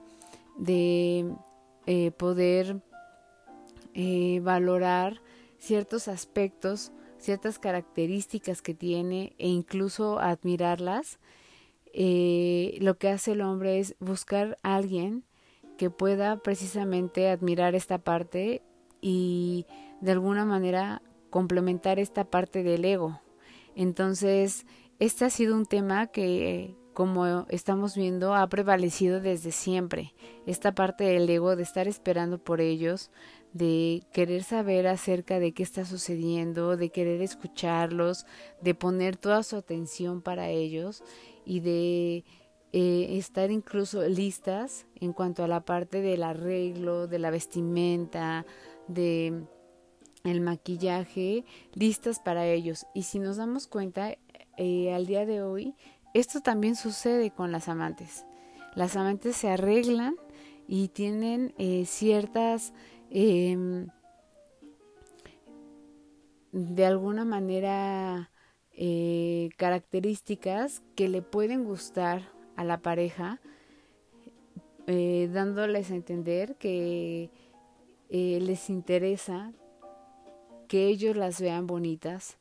[0.57, 1.31] de
[1.85, 2.81] eh, poder
[3.93, 5.21] eh, valorar
[5.59, 11.19] ciertos aspectos, ciertas características que tiene e incluso admirarlas,
[11.93, 15.23] lo que hace el hombre es buscar a alguien
[15.77, 18.63] que pueda precisamente admirar esta parte
[19.01, 19.67] y
[20.01, 23.19] de alguna manera complementar esta parte del ego.
[23.75, 24.65] Entonces,
[24.99, 30.15] este ha sido un tema que como estamos viendo, ha prevalecido desde siempre.
[30.47, 33.11] Esta parte del ego de estar esperando por ellos,
[33.51, 38.25] de querer saber acerca de qué está sucediendo, de querer escucharlos,
[38.61, 41.03] de poner toda su atención para ellos
[41.45, 42.23] y de
[42.71, 48.45] eh, estar incluso listas en cuanto a la parte del arreglo, de la vestimenta,
[48.87, 49.43] de
[50.25, 52.85] el maquillaje, listas para ellos.
[52.93, 54.15] Y si nos damos cuenta,
[54.57, 55.75] eh, al día de hoy
[56.15, 58.25] esto también sucede con las amantes.
[58.73, 60.15] Las amantes se arreglan
[60.65, 62.73] y tienen eh, ciertas,
[63.09, 63.89] em,
[66.53, 68.31] de alguna manera,
[68.71, 72.21] eh, características que le pueden gustar
[72.55, 73.41] a la pareja,
[74.87, 77.29] eh, dándoles a entender que
[78.09, 79.51] les interesa
[80.67, 82.37] que ellos las vean bonitas,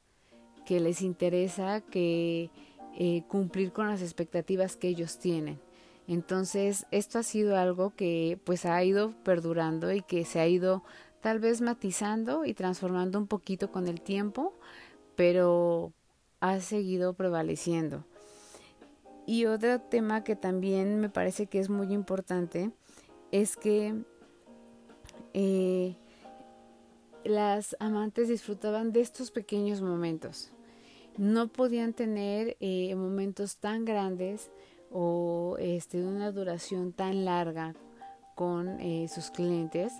[0.67, 2.51] que les interesa que
[2.97, 5.61] eh, cumplir con las expectativas que ellos tienen.
[6.07, 10.85] Entonces, esto ha sido algo que pues ha ido perdurando y que se ha ido
[11.21, 14.53] tal vez matizando y transformando un poquito con el tiempo,
[15.17, 15.93] pero
[16.41, 18.05] ha seguido prevaleciendo.
[19.27, 22.71] Y otro tema que también me parece que es muy importante
[23.33, 23.95] es que
[25.33, 25.97] eh,
[27.25, 30.53] las amantes disfrutaban de estos pequeños momentos
[31.17, 34.51] no podían tener eh, momentos tan grandes
[34.91, 37.75] o este, de una duración tan larga
[38.35, 39.93] con eh, sus clientes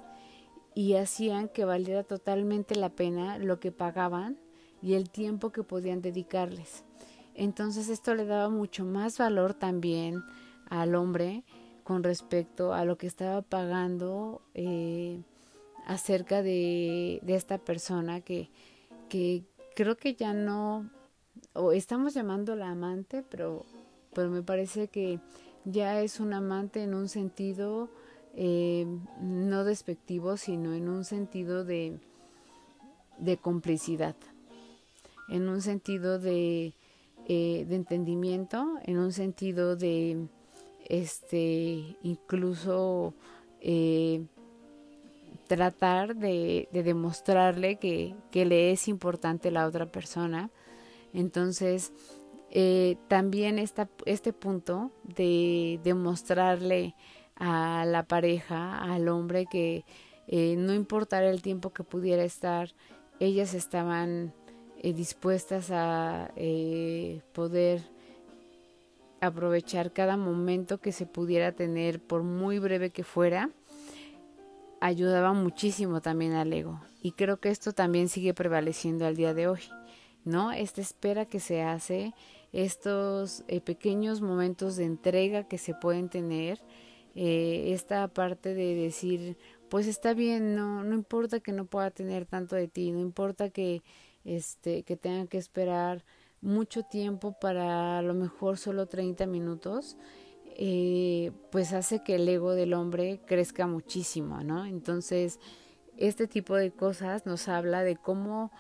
[0.75, 4.39] y hacían que valiera totalmente la pena lo que pagaban
[4.83, 6.85] y el tiempo que podían dedicarles.
[7.35, 10.23] Entonces esto le daba mucho más valor también
[10.69, 11.45] al hombre
[11.85, 15.23] con respecto a lo que estaba pagando eh,
[15.87, 18.51] acerca de, esta persona que,
[19.09, 19.45] que
[19.75, 20.91] creo que ya no
[21.53, 23.65] o estamos llamando la amante, pero,
[24.13, 25.21] pero me parece que
[25.65, 27.89] ya es un amante en un sentido
[28.35, 28.87] eh,
[29.21, 31.99] no despectivo, sino en un sentido de,
[33.19, 34.17] de complicidad,
[35.29, 36.75] en un sentido de,
[37.29, 40.27] eh, de entendimiento, en un sentido de
[40.87, 43.15] este incluso
[43.61, 44.27] eh,
[45.47, 50.51] tratar de, de demostrarle que, le es importante la otra persona.
[51.13, 51.93] Entonces,
[52.51, 56.95] eh, también este punto de demostrarle
[57.37, 59.85] a la pareja, al hombre, que
[60.29, 62.75] eh, no importara el tiempo que pudiera estar,
[63.21, 64.33] ellas estaban
[64.83, 66.33] eh, dispuestas a
[67.33, 67.83] poder
[69.21, 73.51] aprovechar cada momento que se pudiera tener, por muy breve que fuera,
[74.85, 76.79] ayudaba muchísimo también al ego.
[77.01, 79.63] Y creo que esto también sigue prevaleciendo al día de hoy,
[80.27, 80.53] ¿no?
[80.53, 82.13] Esta espera que se hace,
[82.53, 86.61] estos eh, pequeños momentos de entrega que se pueden tener,
[87.15, 89.39] eh, esta parte de decir,
[89.71, 93.49] pues está bien, no, no importa que no pueda tener tanto de ti, no importa
[93.49, 93.83] que,
[94.27, 96.05] este, que tenga que esperar
[96.43, 99.97] mucho tiempo para a lo mejor solo 30 minutos,
[100.57, 104.65] eh, pues hace que el ego del hombre crezca muchísimo, ¿no?
[104.65, 105.41] Entonces,
[105.97, 108.51] este tipo de cosas nos habla de cómo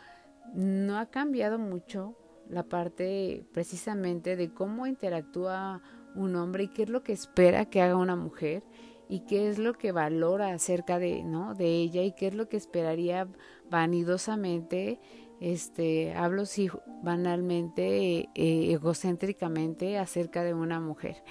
[0.54, 2.16] no ha cambiado mucho
[2.48, 5.82] la parte precisamente de cómo interactúa
[6.14, 8.62] un hombre y qué es lo que espera que haga una mujer
[9.08, 11.54] y qué es lo que valora acerca de, ¿no?
[11.54, 13.28] de ella y qué es lo que esperaría
[13.70, 15.00] vanidosamente,
[15.40, 16.70] este, hablo si
[17.02, 21.22] banalmente, eh, egocéntricamente acerca de una mujer.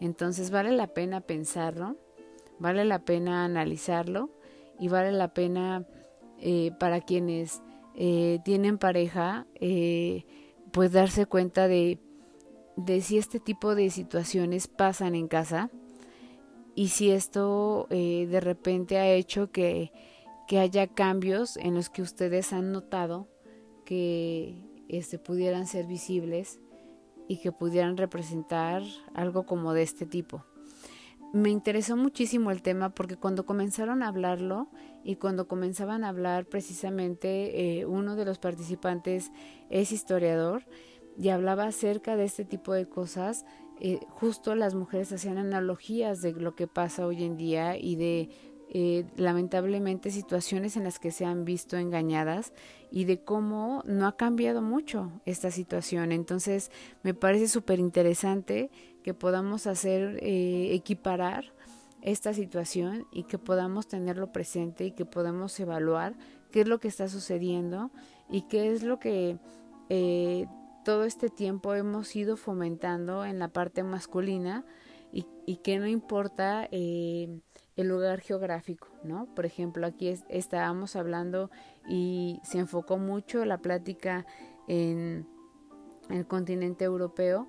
[0.00, 1.96] Entonces vale la pena pensarlo,
[2.58, 4.30] vale la pena analizarlo
[4.78, 5.86] y vale la pena
[6.38, 7.62] eh, para quienes
[7.94, 9.46] eh, tienen pareja
[10.72, 11.98] pues darse cuenta de,
[12.76, 15.70] de si este tipo de situaciones pasan en casa
[16.76, 19.90] y si esto eh, de repente ha hecho que,
[20.46, 23.28] que, haya cambios en los que ustedes han notado
[23.86, 26.60] que este, pudieran ser visibles
[27.28, 28.82] y que pudieran representar
[29.14, 30.44] algo como de este tipo.
[31.32, 34.68] Me interesó muchísimo el tema porque cuando comenzaron a hablarlo
[35.04, 39.32] y cuando comenzaban a hablar precisamente eh, uno de los participantes
[39.68, 40.64] es historiador
[41.18, 43.44] y hablaba acerca de este tipo de cosas,
[43.80, 48.30] eh, justo las mujeres hacían analogías de lo que pasa hoy en día y de
[48.68, 52.52] eh, lamentablemente situaciones en las que se han visto engañadas
[52.90, 56.12] y de cómo no ha cambiado mucho esta situación.
[56.12, 56.70] Entonces
[57.02, 58.70] me parece súper interesante
[59.02, 61.52] que podamos hacer eh, equiparar
[62.02, 66.14] esta situación y que podamos tenerlo presente y que podamos evaluar
[66.52, 67.90] qué es lo que está sucediendo
[68.30, 69.38] y qué es lo que
[69.88, 70.46] eh,
[70.84, 74.64] todo este tiempo hemos ido fomentando en la parte masculina
[75.12, 77.40] y, y que no importa eh,
[77.76, 79.26] el lugar geográfico, ¿no?
[79.34, 81.50] Por ejemplo, aquí estábamos hablando
[81.88, 84.26] y se enfocó mucho la plática
[84.68, 85.26] en
[86.10, 87.48] el continente europeo,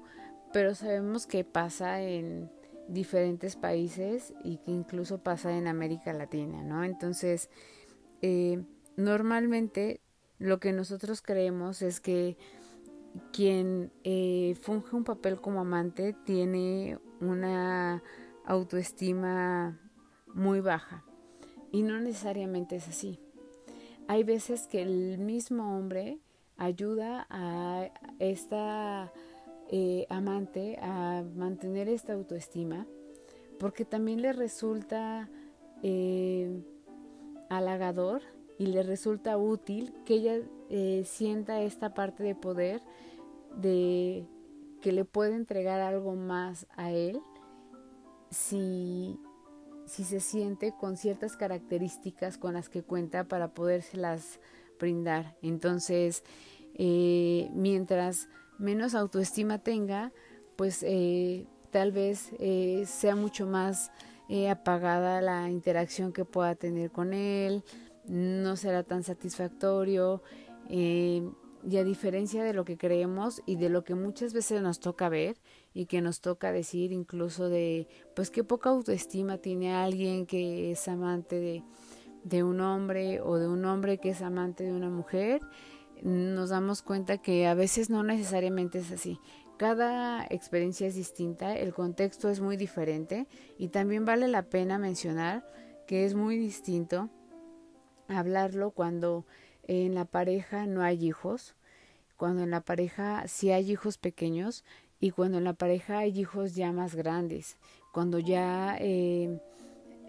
[0.54, 2.50] pero sabemos que pasa en
[2.88, 6.84] diferentes países y que incluso pasa en América Latina, ¿no?
[6.84, 7.50] Entonces,
[8.21, 8.63] eh,
[8.95, 10.02] normalmente
[10.39, 12.38] lo que nosotros creemos es que
[13.34, 18.04] quien eh, funge un papel como amante tiene una
[18.45, 19.80] autoestima
[20.34, 21.04] muy baja
[21.71, 23.19] y no necesariamente es así.
[24.08, 26.20] Hay veces que el mismo hombre
[26.58, 27.89] ayuda a
[28.20, 29.12] esta
[29.70, 32.88] eh, amante a mantener esta autoestima,
[33.60, 35.30] porque también le resulta
[35.84, 36.63] eh,
[37.50, 38.22] halagador
[38.58, 40.39] y le resulta útil que ella
[40.70, 42.82] eh, sienta esta parte de poder
[43.58, 44.26] de
[44.82, 47.20] que le puede entregar algo más a él
[48.30, 49.20] si,
[49.88, 54.39] si se siente con ciertas características con las que cuenta para podérselas
[54.80, 55.36] brindar.
[55.41, 56.23] Entonces,
[56.78, 60.12] mientras menos autoestima tenga,
[60.56, 63.91] pues eh, tal vez eh, sea mucho más
[64.30, 67.63] eh, apagada la interacción que pueda tener con él,
[68.06, 70.21] no será tan satisfactorio
[71.69, 75.10] y a diferencia de lo que creemos y de lo que muchas veces nos toca
[75.10, 75.36] ver
[75.73, 80.88] y que nos toca decir incluso de pues qué poca autoestima tiene alguien que es
[80.88, 81.63] amante de,
[82.23, 85.41] de un hombre o de un hombre que es amante de una mujer,
[86.03, 89.19] nos damos cuenta que a veces no necesariamente es así.
[89.58, 93.27] Cada experiencia es distinta, el contexto es muy diferente
[93.58, 95.45] y también vale la pena mencionar
[95.86, 97.10] que es muy distinto
[98.08, 99.26] hablarlo cuando
[99.63, 101.57] en la pareja no hay hijos,
[102.18, 104.65] cuando en la pareja sí hay hijos pequeños
[104.99, 107.57] y cuando en la pareja hay hijos ya más grandes,
[107.93, 109.39] cuando ya eh,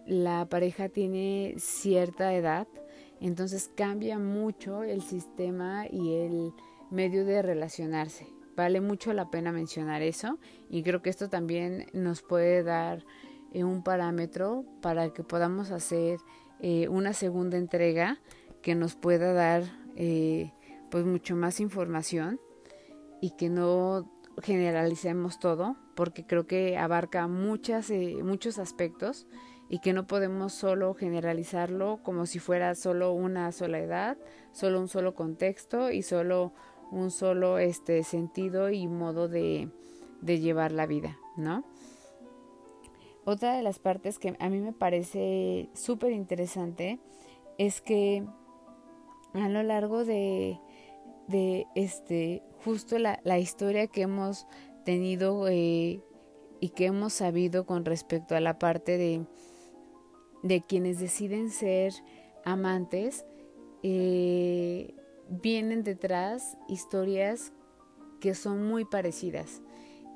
[0.06, 2.66] la pareja tiene cierta edad
[3.20, 6.52] entonces cambia mucho el sistema y el
[6.90, 8.26] medio de relacionarse.
[8.56, 10.38] Vale mucho la pena mencionar eso
[10.68, 13.04] y creo que esto también nos puede dar
[13.52, 16.18] eh, un parámetro para que podamos hacer
[16.61, 18.18] eh, una segunda entrega
[18.62, 19.62] que nos pueda dar
[19.96, 20.52] eh,
[20.91, 22.41] pues mucho más información
[23.20, 24.11] y que no
[24.43, 29.26] generalicemos todo, porque creo que abarca muchas, eh, muchos aspectos
[29.68, 34.16] y que no podemos solo generalizarlo como si fuera solo una sola edad,
[34.53, 36.53] solo un solo contexto y solo
[36.91, 39.68] un solo este sentido y modo de,
[40.22, 41.64] de llevar la vida, ¿no?
[43.24, 46.99] Otra de las partes que a mí me parece súper interesante
[47.59, 48.24] es que
[49.34, 50.59] a lo largo de,
[51.29, 54.47] de este justo la, la historia que hemos
[54.85, 56.03] tenido eh,
[56.61, 59.24] y que hemos sabido con respecto a la parte de,
[60.43, 61.93] de quienes deciden ser
[62.45, 63.24] amantes,
[63.83, 64.95] eh,
[65.29, 67.53] vienen detrás historias
[68.20, 69.62] que son muy parecidas.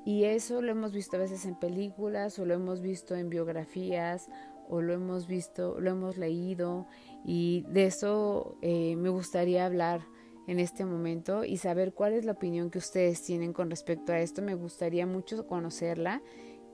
[0.05, 4.27] Y eso lo hemos visto a veces en películas o lo hemos visto en biografías
[4.67, 6.87] o lo hemos visto, lo hemos leído
[7.23, 10.01] y de eso eh, me gustaría hablar
[10.47, 14.19] en este momento y saber cuál es la opinión que ustedes tienen con respecto a
[14.19, 14.41] esto.
[14.41, 16.21] Me gustaría mucho conocerla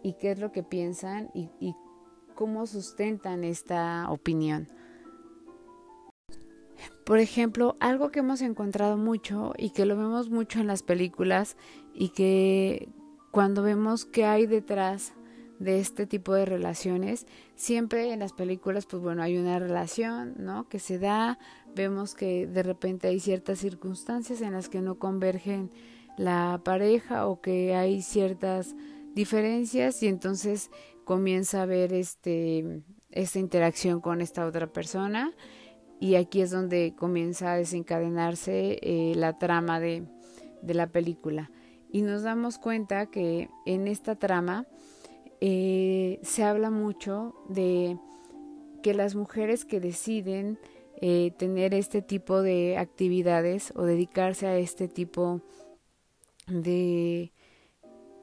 [0.01, 1.75] y qué es lo que piensan y,
[2.35, 4.69] cómo sustentan esta opinión.
[7.05, 11.57] Por ejemplo, algo que hemos encontrado mucho y que lo vemos mucho en las películas
[11.93, 12.87] y que
[13.31, 15.13] cuando vemos qué hay detrás
[15.59, 20.67] de este tipo de relaciones, siempre en las películas, pues bueno, hay una relación, ¿no?
[20.69, 21.37] Que se da,
[21.75, 25.69] vemos que de repente hay ciertas circunstancias en las que no convergen
[26.17, 28.75] la pareja o que hay ciertas
[29.13, 30.71] diferencias y entonces
[31.03, 35.33] comienza a haber este esta interacción con esta otra persona
[35.99, 40.03] y aquí es donde comienza a desencadenarse eh, la trama de,
[40.61, 41.51] de la película
[41.91, 44.67] y nos damos cuenta que en esta trama
[45.41, 47.97] eh, se habla mucho de
[48.83, 50.59] que las mujeres que deciden
[51.01, 55.41] eh, tener este tipo de actividades o dedicarse a este tipo
[56.47, 57.31] de,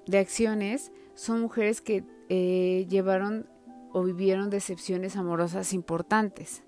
[0.07, 3.49] de acciones son mujeres que eh, llevaron
[3.93, 6.63] o vivieron decepciones amorosas importantes.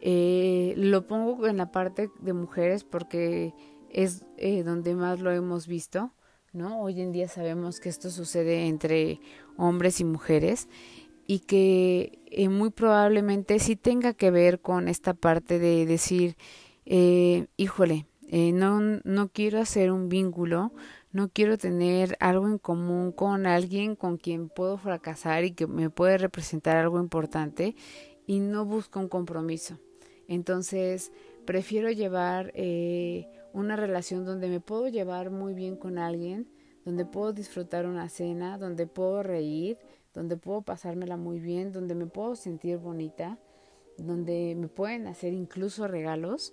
[0.00, 3.54] lo pongo en la parte de mujeres porque
[3.94, 6.12] es eh, donde más lo hemos visto,
[6.54, 6.80] ¿no?
[6.80, 9.20] Hoy en día sabemos que esto sucede entre
[9.56, 10.68] hombres y mujeres
[11.26, 16.36] y que eh, muy probablemente sí tenga que ver con esta parte de decir,
[16.86, 20.72] eh, híjole, eh, no, no quiero hacer un vínculo,
[21.12, 25.90] no quiero tener algo en común con alguien con quien puedo fracasar y que me
[25.90, 27.74] puede representar algo importante
[28.26, 29.78] y no busco un compromiso.
[30.28, 31.12] Entonces,
[31.44, 36.48] prefiero llevar eh, una relación donde me puedo llevar muy bien con alguien,
[36.84, 39.78] donde puedo disfrutar una cena, donde puedo reír,
[40.12, 43.38] donde puedo pasármela muy bien, donde me puedo sentir bonita,
[43.96, 46.52] donde me pueden hacer incluso regalos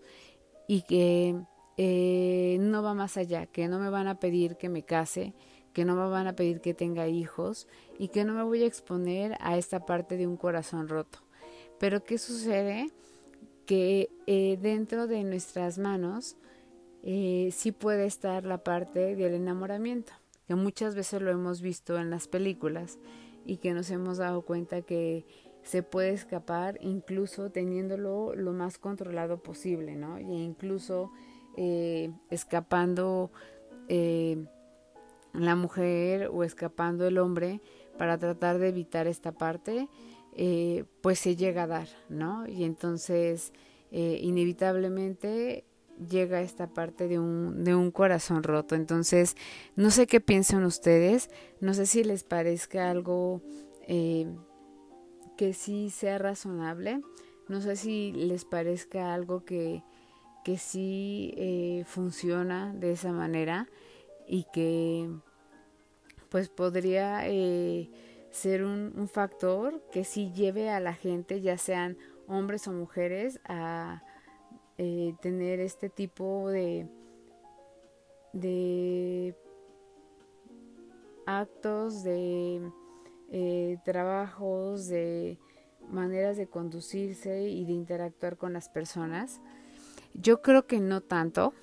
[0.68, 1.36] y que
[1.78, 5.34] eh, no va más allá, que no me van a pedir que me case,
[5.74, 8.68] que no me van a pedir que tenga hijos y que no me voy a
[8.68, 11.20] exponer a esta parte de un corazón roto.
[11.80, 12.92] Pero ¿qué sucede?
[13.66, 16.36] Que eh, dentro de nuestras manos
[17.04, 20.14] eh, sí puede estar la parte del enamoramiento,
[20.48, 23.00] que muchas veces lo hemos visto en las películas
[23.46, 25.26] y que nos hemos dado cuenta que
[25.64, 30.18] se puede escapar incluso teniéndolo lo más controlado posible, ¿no?
[30.18, 31.12] E incluso
[31.58, 33.32] eh, escapando
[33.88, 34.46] eh,
[35.34, 37.62] la mujer o escapando el hombre
[37.98, 39.88] para tratar de evitar esta parte,
[40.34, 42.48] eh, pues se llega a dar, ¿no?
[42.48, 43.54] Y entonces,
[43.92, 45.66] eh, inevitablemente
[46.10, 48.76] llega esta parte de un, de un corazón roto.
[48.76, 49.36] Entonces,
[49.76, 51.30] no sé qué piensan ustedes,
[51.60, 53.42] no sé si les parezca algo
[53.88, 54.28] eh,
[55.38, 57.02] que sí sea razonable,
[57.48, 59.84] no sé si les parezca algo que,
[60.44, 63.68] que sí eh, funciona de esa manera
[64.28, 65.10] y que
[66.30, 67.90] pues podría eh,
[68.32, 71.98] ser un, un factor que sí lleve a la gente, ya sean
[72.28, 74.02] hombres o mujeres, a
[74.84, 76.88] eh, tener este tipo de,
[78.34, 79.36] de
[81.28, 82.64] actos, de
[83.30, 85.38] eh, trabajos, de
[85.88, 89.40] maneras de conducirse y de interactuar con las personas.
[90.16, 91.54] Yo creo que no tanto.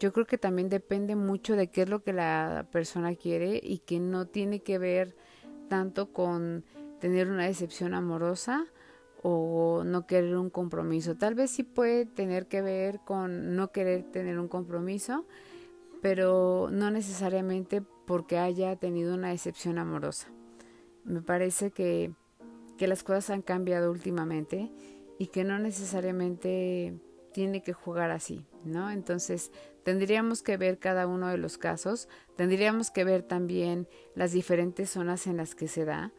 [0.00, 3.78] Yo creo que también depende mucho de qué es lo que la persona quiere y
[3.86, 5.14] que no tiene que ver
[5.68, 6.64] tanto con
[6.98, 8.66] tener una decepción amorosa
[9.26, 11.16] o no querer un compromiso.
[11.16, 15.24] Tal vez sí puede tener que ver con no querer tener un compromiso,
[16.02, 20.28] pero no necesariamente porque haya tenido una decepción amorosa.
[21.04, 22.12] Me parece que,
[22.76, 24.70] que las cosas han cambiado últimamente
[25.18, 26.92] y que no necesariamente
[27.32, 28.90] tiene que jugar así, ¿no?
[28.90, 29.52] Entonces,
[29.84, 35.26] tendríamos que ver cada uno de los casos, tendríamos que ver también las diferentes zonas
[35.26, 36.12] en las que se da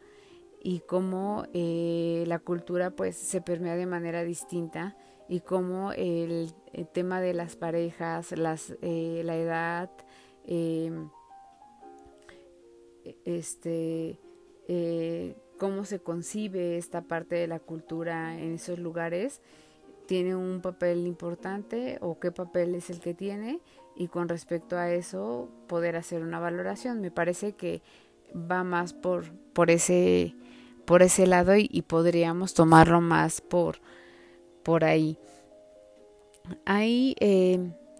[0.62, 4.96] y cómo eh, la cultura pues se permea de manera distinta
[5.28, 6.52] y cómo el,
[6.92, 9.90] tema de las parejas, las, eh, la edad,
[13.24, 14.20] este,
[14.68, 19.40] eh, cómo se concibe esta parte de la cultura en esos lugares,
[20.06, 23.60] tiene un papel importante o qué papel es el que tiene
[23.96, 27.00] y con respecto a eso poder hacer una valoración.
[27.00, 27.82] Me parece que
[28.34, 30.34] va más por, por, ese,
[30.86, 33.80] por ese lado y, podríamos tomarlo más por,
[34.62, 35.18] por ahí.
[36.64, 37.58] Hay eh,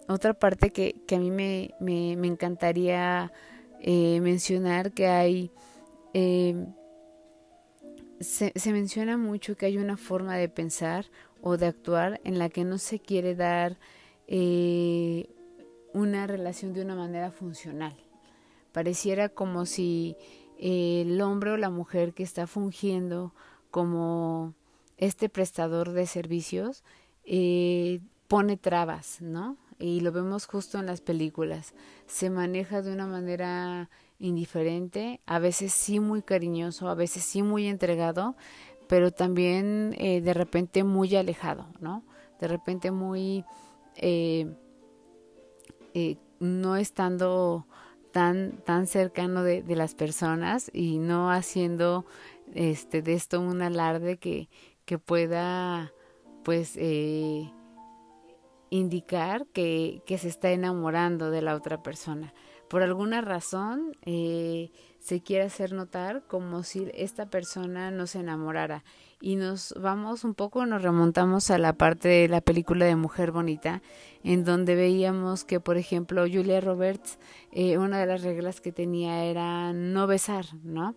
[0.09, 3.33] otra parte que, a mí me, me, me encantaría
[3.81, 5.51] eh, mencionar que hay...
[6.15, 6.67] Eh,
[8.21, 11.07] se, menciona mucho que hay una forma de pensar
[11.43, 13.77] o de actuar en la que no se quiere dar
[15.93, 17.95] una relación de una manera funcional.
[18.73, 20.17] Pareciera como si
[20.59, 23.33] el hombre o la mujer que está fungiendo
[23.71, 24.55] como
[24.97, 26.83] este prestador de servicios
[27.25, 29.57] eh, pone trabas, ¿no?
[29.79, 31.75] Y lo vemos justo en las películas.
[32.07, 37.67] Se maneja de una manera indiferente, a veces sí muy cariñoso, a veces sí muy
[37.67, 38.37] entregado,
[38.89, 42.03] pero también eh, de repente muy alejado, ¿no?
[42.41, 43.45] De repente muy
[43.97, 44.47] eh,
[46.41, 47.67] no estando
[48.17, 52.07] tan tan cercano de, de, las personas y no haciendo
[52.55, 54.49] este de esto un alarde que,
[54.87, 55.93] que pueda
[56.43, 56.79] pues
[58.71, 62.33] indicar que, que se está enamorando de la otra persona
[62.69, 68.83] por alguna razón eh, se quiere hacer notar como si esta persona no se enamorara.
[69.21, 73.33] Y nos vamos un poco, nos remontamos a la parte de la película de Mujer
[73.33, 73.81] Bonita,
[74.23, 77.19] en donde veíamos que, por ejemplo, Julia Roberts,
[77.51, 80.95] eh, una de las reglas que tenía era no besar, ¿no?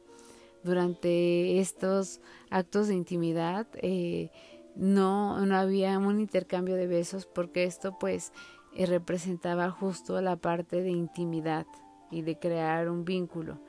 [0.63, 4.31] Durante estos actos de intimidad eh,
[4.75, 8.33] no, no había un intercambio de besos porque esto pues
[8.75, 11.65] y representaba justo la parte de intimidad
[12.11, 13.59] y de crear un vínculo.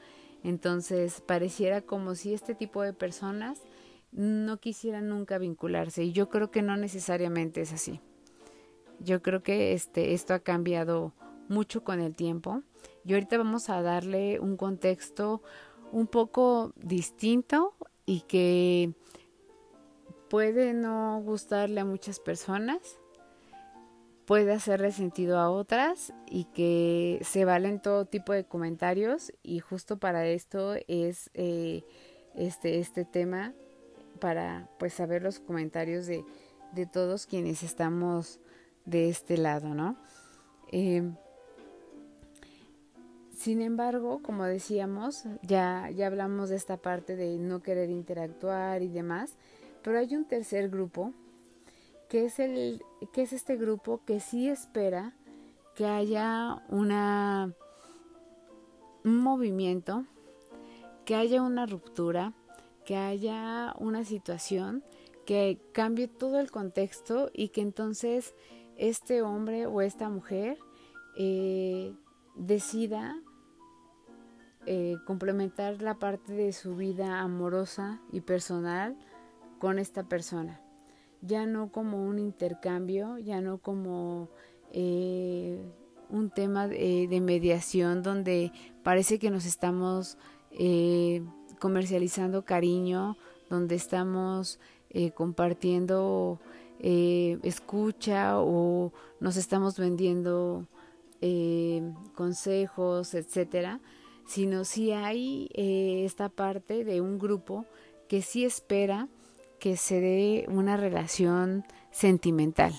[0.43, 3.61] Entonces pareciera como si este tipo de personas
[4.13, 8.01] no quisieran nunca vincularse y yo creo que no necesariamente es así.
[8.99, 11.15] Yo creo que este esto ha cambiado
[11.49, 12.63] mucho con el tiempo
[13.05, 15.43] y ahorita vamos a darle un contexto
[15.93, 17.75] un poco distinto
[18.07, 18.93] y que
[20.29, 22.99] puede no gustarle a muchas personas,
[24.27, 29.99] puede hacerle sentido a otras y que se valen todo tipo de comentarios y justo
[29.99, 31.83] para esto es eh,
[32.37, 33.55] este, este tema
[34.21, 36.25] para pues saber los comentarios de,
[36.73, 38.39] de todos quienes estamos
[38.85, 39.97] de este lado, ¿no?
[40.71, 41.17] Em,
[43.35, 48.89] sin embargo, como decíamos, ya, ya hablamos de esta parte de no querer interactuar y
[48.89, 49.37] demás,
[49.83, 51.13] pero hay un tercer grupo
[52.09, 55.15] que es, el, que es este grupo que sí espera
[55.75, 57.55] que haya una,
[59.05, 60.05] un movimiento,
[61.05, 62.35] que haya una ruptura,
[62.91, 64.83] que haya una situación
[65.25, 68.35] que cambie todo el contexto y que entonces
[68.77, 70.59] este hombre o esta mujer
[71.17, 71.95] eh,
[72.35, 73.17] decida
[74.67, 78.99] eh, complementar la parte de su vida amorosa y personal
[79.61, 80.61] con esta persona.
[81.23, 84.31] Ya no como un intercambio, ya no como
[84.73, 85.65] eh,
[86.09, 88.51] un tema de, mediación donde
[88.83, 90.19] parece que nos estamos
[91.61, 93.17] comercializando cariño,
[93.49, 94.59] donde estamos
[94.91, 96.41] eh, compartiendo
[96.83, 98.91] escucha o
[99.21, 100.67] nos estamos vendiendo
[102.15, 103.81] consejos, etcétera,
[104.27, 107.67] sino si hay esta parte de un grupo
[108.09, 109.09] que sí espera
[109.61, 112.73] que se dé una relación sentimental,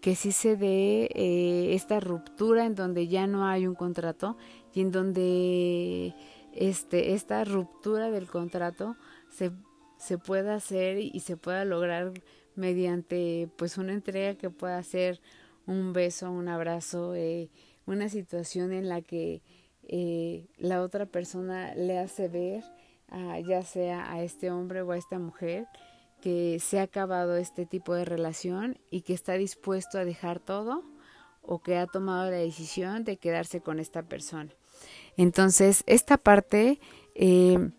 [0.00, 4.36] que sí se dé eh, esta ruptura en donde ya no hay un contrato
[4.74, 6.14] y en donde
[6.52, 8.96] este, esta ruptura del contrato
[9.30, 9.52] se,
[9.98, 12.12] se pueda hacer y se pueda lograr
[12.54, 15.20] mediante pues una entrega que pueda ser
[15.66, 17.50] un beso, un abrazo, eh,
[17.86, 19.42] una situación en la que
[19.84, 22.62] eh, la otra persona le hace ver,
[23.46, 25.66] ya sea a este hombre o a esta mujer,
[26.22, 30.84] que se ha acabado este tipo de relación y que está dispuesto a dejar todo
[31.42, 34.50] o que ha tomado la decisión de quedarse con esta persona.
[35.16, 36.80] Entonces, esta parte
[37.14, 37.70] eh,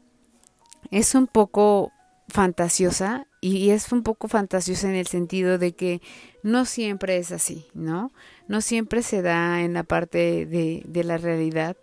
[0.91, 1.91] es un poco
[2.27, 6.01] fantasiosa y es un poco fantasiosa en el sentido de que
[6.43, 8.11] no siempre es así, ¿no?
[8.47, 11.75] No siempre se da en la parte de, la realidad.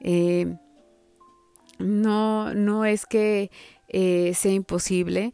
[0.00, 0.56] Eh,
[1.78, 3.50] no, no es que
[3.88, 5.32] eh, sea imposible,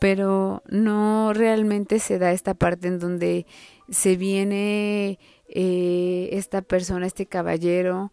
[0.00, 3.46] pero no realmente se da esta parte en donde
[3.88, 5.18] se viene
[5.48, 8.12] eh, esta persona, este caballero,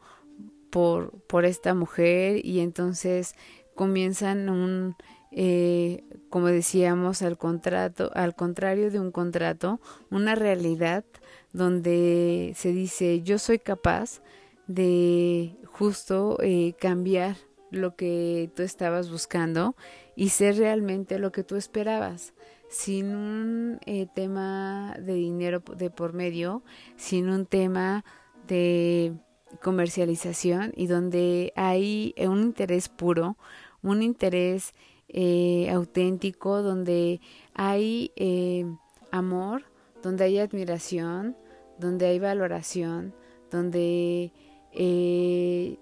[0.70, 3.36] por, por esta mujer y entonces
[3.76, 4.96] comienzan un,
[5.32, 11.06] eh, como decíamos, al contrato, al contrario de un contrato, una realidad
[11.54, 14.22] donde se dice yo soy capaz
[14.68, 17.38] de justo eh, cambiar
[17.72, 19.76] lo que tú estabas buscando
[20.16, 22.34] y ser realmente lo que tú esperabas
[22.70, 26.64] sin un eh, tema de dinero de por medio,
[26.98, 28.06] sin un tema
[28.48, 29.14] de
[29.62, 33.38] comercialización y donde hay un interés puro,
[33.82, 34.74] un interés
[35.08, 37.20] eh, auténtico, donde
[37.54, 38.66] hay eh,
[39.12, 39.64] amor,
[40.04, 41.36] donde hay admiración,
[41.80, 43.14] donde hay valoración,
[43.50, 44.32] donde
[44.72, 45.78] eh,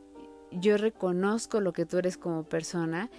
[0.51, 3.09] yo reconozco lo que tú eres como persona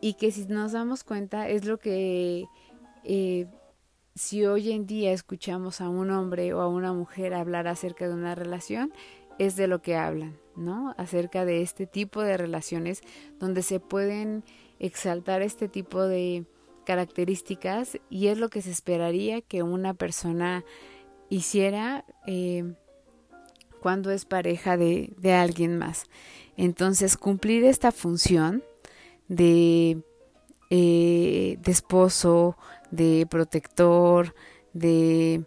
[0.00, 2.48] y que si nos damos cuenta es lo que
[4.14, 8.14] si hoy en día escuchamos a un hombre o a una mujer hablar acerca de
[8.14, 8.92] una relación,
[9.38, 10.94] es de lo que hablan, ¿no?
[10.98, 13.02] Acerca de este tipo de relaciones
[13.38, 14.44] donde se pueden
[14.78, 16.44] exaltar este tipo de
[16.84, 20.64] características y es lo que se esperaría que una persona
[21.28, 22.74] hiciera eh,
[23.80, 26.04] cuando es pareja de, de, alguien más.
[26.56, 28.62] Entonces, cumplir esta función
[29.28, 30.02] de,
[30.70, 32.56] eh, de esposo,
[32.90, 34.34] de protector,
[34.72, 35.44] de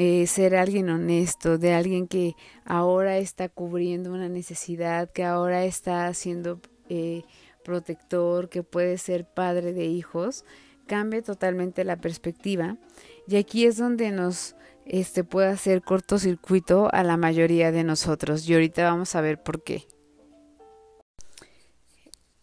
[0.00, 6.14] eh, ser alguien honesto, de alguien que ahora está cubriendo una necesidad, que ahora está
[6.14, 7.24] siendo eh,
[7.64, 10.44] protector, que puede ser padre de hijos,
[10.86, 12.76] cambia totalmente la perspectiva.
[13.26, 14.54] Y aquí es donde nos
[14.86, 18.48] este, puede hacer cortocircuito a la mayoría de nosotros.
[18.48, 19.88] Y ahorita vamos a ver por qué.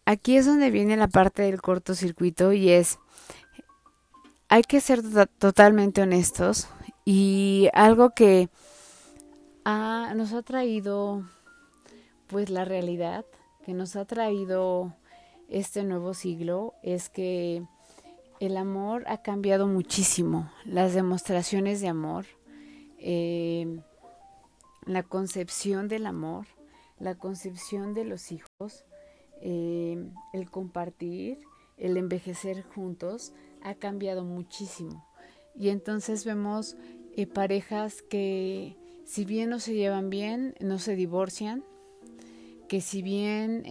[0.04, 2.98] Aquí es donde viene la parte del cortocircuito y es,
[4.50, 5.00] hay que ser
[5.38, 6.68] totalmente honestos
[7.06, 8.50] y algo que
[9.64, 11.24] nos ha traído
[12.26, 13.24] pues la realidad,
[13.64, 14.92] que nos ha traído
[15.48, 17.62] este nuevo siglo es que
[18.40, 22.26] el amor ha cambiado muchísimo, las demostraciones de amor,
[22.98, 23.80] eh,
[24.84, 26.46] la concepción del amor,
[26.98, 28.84] la concepción de los hijos,
[29.40, 31.38] eh, el compartir,
[31.76, 33.32] el envejecer juntos,
[33.62, 35.06] ha cambiado muchísimo.
[35.58, 36.76] Y entonces vemos
[37.16, 41.64] eh, parejas que si bien no se llevan bien, no se divorcian,
[42.68, 43.62] que si bien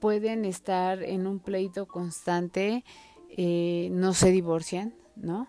[0.00, 2.84] pueden estar en un pleito constante,
[3.28, 5.48] eh, no se divorcian, ¿no?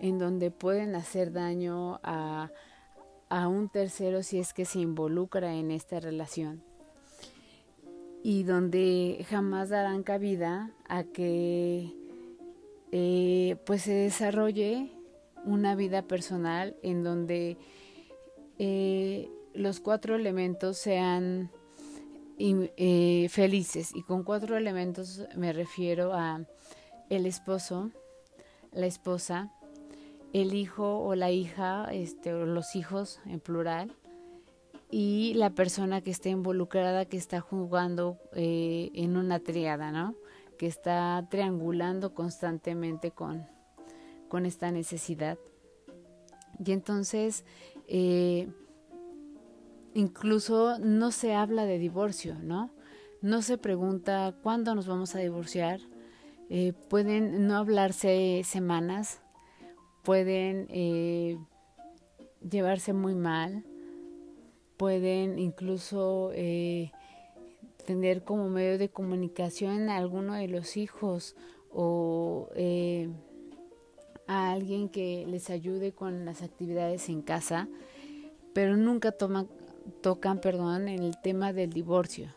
[0.00, 2.50] En donde pueden hacer daño a,
[3.28, 6.62] a un tercero si es que se involucra en esta relación
[8.22, 11.92] y donde jamás darán cabida a que
[12.96, 14.88] eh, pues se desarrolle
[15.44, 17.56] una vida personal en donde
[18.60, 21.50] eh, los cuatro elementos sean
[22.38, 23.90] eh, felices.
[23.96, 26.46] Y con cuatro elementos me refiero a
[27.10, 27.90] el esposo,
[28.70, 29.52] la esposa,
[30.32, 33.90] el hijo o la hija, este, o los hijos en plural,
[34.88, 40.14] y la persona que está involucrada, que está jugando en una triada, ¿no?
[40.58, 43.46] Que está triangulando constantemente con,
[44.28, 45.38] con esta necesidad.
[46.64, 47.44] Y entonces,
[47.88, 48.48] eh,
[49.94, 52.70] incluso no se habla de divorcio, ¿no?
[53.22, 55.80] No se pregunta cuándo nos vamos a divorciar.
[56.50, 59.20] Eh, pueden no hablarse semanas,
[60.02, 61.38] pueden eh,
[62.48, 63.64] llevarse muy mal,
[64.76, 66.32] pueden incluso
[67.84, 71.36] tener como medio de comunicación a alguno de los hijos
[71.70, 72.48] o
[74.26, 77.68] a alguien que les ayude con las actividades en casa,
[78.52, 79.48] pero nunca toman
[80.00, 82.28] tocan, perdón, el tema del divorcio,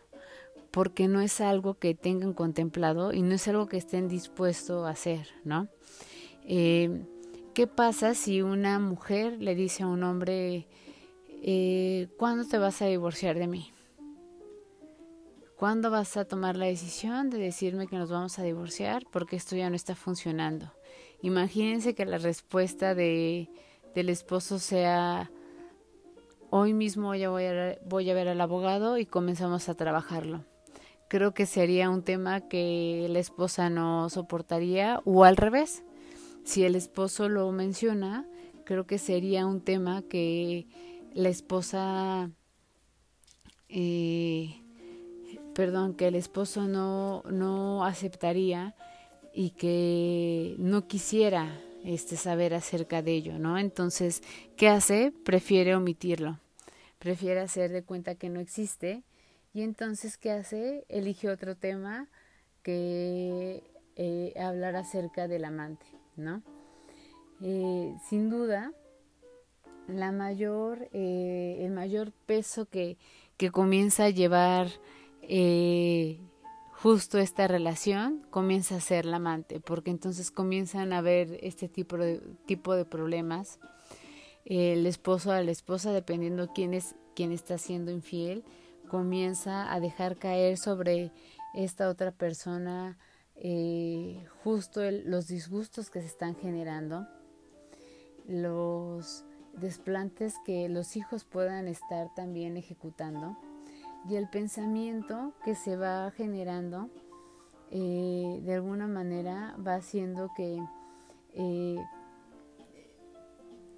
[0.72, 4.92] porque no es algo que tengan contemplado y no es algo que estén dispuestos a
[4.92, 5.68] hacer, ¿no?
[6.44, 7.06] Eh,
[7.54, 10.68] ¿Qué pasa si una mujer le dice a un hombre,
[11.42, 13.72] eh, ¿cuándo te vas a divorciar de mí?
[15.58, 19.56] ¿Cuándo vas a tomar la decisión de decirme que nos vamos a divorciar porque esto
[19.56, 20.72] ya no está funcionando?
[21.22, 23.50] Imagínense que la respuesta de,
[23.96, 25.32] del esposo sea,
[26.50, 30.46] Hoy mismo ya voy a, voy a ver al abogado y comenzamos a trabajarlo.
[31.10, 35.84] creo que sería un tema que la esposa no soportaría o al revés.
[36.46, 38.26] Si el esposo lo menciona,
[38.64, 40.68] creo que sería un tema que
[41.14, 42.30] la esposa,
[43.68, 44.62] eh,
[45.58, 48.76] perdón, que el esposo no, no aceptaría
[49.34, 53.58] y que no quisiera este saber acerca de ello, ¿no?
[53.58, 54.22] Entonces,
[54.56, 55.12] ¿qué hace?
[55.26, 56.40] Prefiere omitirlo.
[57.00, 59.02] Prefiere hacer de cuenta que no existe
[59.52, 60.86] y entonces, ¿qué hace?
[60.90, 62.08] Elige otro tema
[62.62, 63.64] que
[63.96, 65.88] eh, hablar acerca del amante,
[66.18, 66.44] ¿no?
[67.42, 68.74] Eh, sin duda,
[69.88, 73.00] la mayor, eh, el mayor peso que,
[73.38, 74.68] que comienza a llevar
[75.30, 76.22] eh,
[76.72, 81.98] justo esta relación comienza a ser la amante, porque entonces comienzan a haber este tipo
[81.98, 83.60] de, problemas.
[84.46, 88.46] El esposo a la esposa, dependiendo quién es quien está siendo infiel,
[88.88, 91.12] comienza a dejar caer sobre
[91.54, 92.98] esta otra persona
[93.36, 97.06] eh, justo los disgustos que se están generando,
[98.28, 103.36] los desplantes que los hijos puedan estar también ejecutando
[104.10, 106.90] y el pensamiento que se va generando
[107.72, 110.58] eh, de alguna manera va haciendo que
[111.34, 111.78] eh,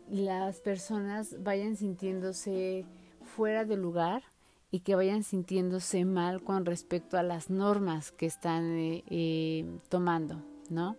[0.10, 2.86] las personas vayan sintiéndose
[3.24, 4.24] fuera de lugar
[4.72, 10.98] y que vayan sintiéndose mal con respecto a las normas que están eh, tomando, ¿no?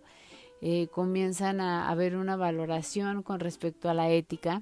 [0.91, 4.61] comienzan a haber una valoración con respecto a la ética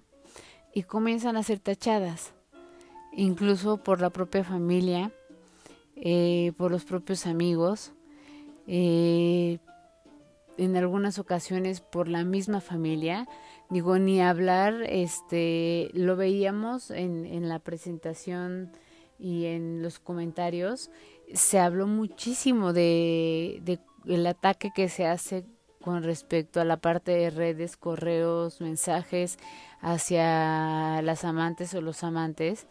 [0.74, 2.34] y comienzan a ser tachadas
[3.14, 5.12] incluso por la propia familia,
[5.96, 7.92] eh, por los propios amigos,
[8.68, 9.60] eh,
[10.58, 13.28] en algunas ocasiones por la misma familia.
[13.70, 18.72] Digo, ni hablar, este, lo veíamos en, en la presentación
[19.20, 20.90] y en los comentarios,
[21.34, 25.46] se habló muchísimo de, de el ataque que se hace
[25.82, 29.38] con respecto a la parte de redes, correos, mensajes
[29.82, 32.68] hacia las amantes o los amantes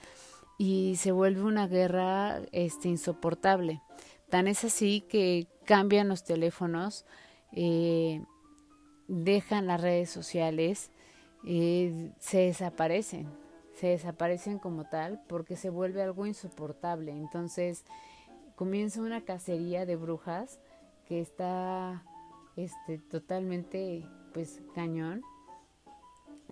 [0.58, 3.80] y se vuelve una guerra este, insoportable.
[4.28, 7.06] Tan es así que cambian los teléfonos,
[7.52, 8.22] eh,
[9.06, 10.90] dejan las redes sociales,
[11.46, 13.28] eh, se desaparecen,
[13.74, 17.12] se desaparecen como tal porque se vuelve algo insoportable.
[17.12, 17.84] Entonces
[18.56, 20.58] comienza una cacería de brujas
[21.06, 22.02] que está
[22.56, 24.04] este, totalmente
[24.34, 25.22] pues cañón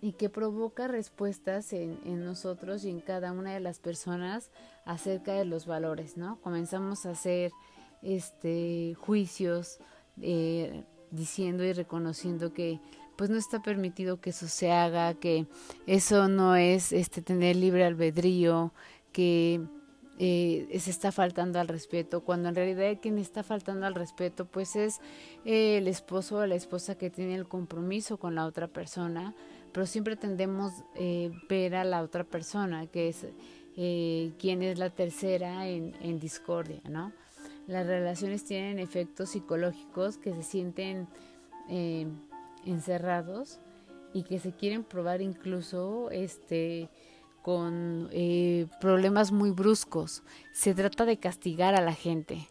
[0.01, 4.51] y que provoca respuestas en, en, nosotros y en cada una de las personas
[4.85, 6.41] acerca de los valores, ¿no?
[6.43, 7.53] Comenzamos a hacer
[8.03, 9.79] este juicios
[10.21, 12.81] eh, diciendo y reconociendo que
[13.17, 15.47] pues no está permitido que eso se haga, que
[15.87, 18.73] eso no es este tener libre albedrío,
[19.13, 19.63] que
[20.19, 24.77] eh, se está faltando al respeto, cuando en realidad quien está faltando al respeto pues
[24.77, 25.01] es
[25.45, 29.35] eh, el esposo o la esposa que tiene el compromiso con la otra persona,
[29.73, 33.27] pero siempre tendemos eh, ver a la otra persona, que es
[33.77, 37.13] eh, quien es la tercera en, en, discordia, ¿no?
[37.67, 41.07] Las relaciones tienen efectos psicológicos que se sienten
[41.69, 42.07] eh,
[42.65, 43.59] encerrados
[44.15, 46.89] y que se quieren probar incluso este
[47.47, 50.25] con eh, problemas muy bruscos.
[50.53, 52.49] Se trata de castigar a la gente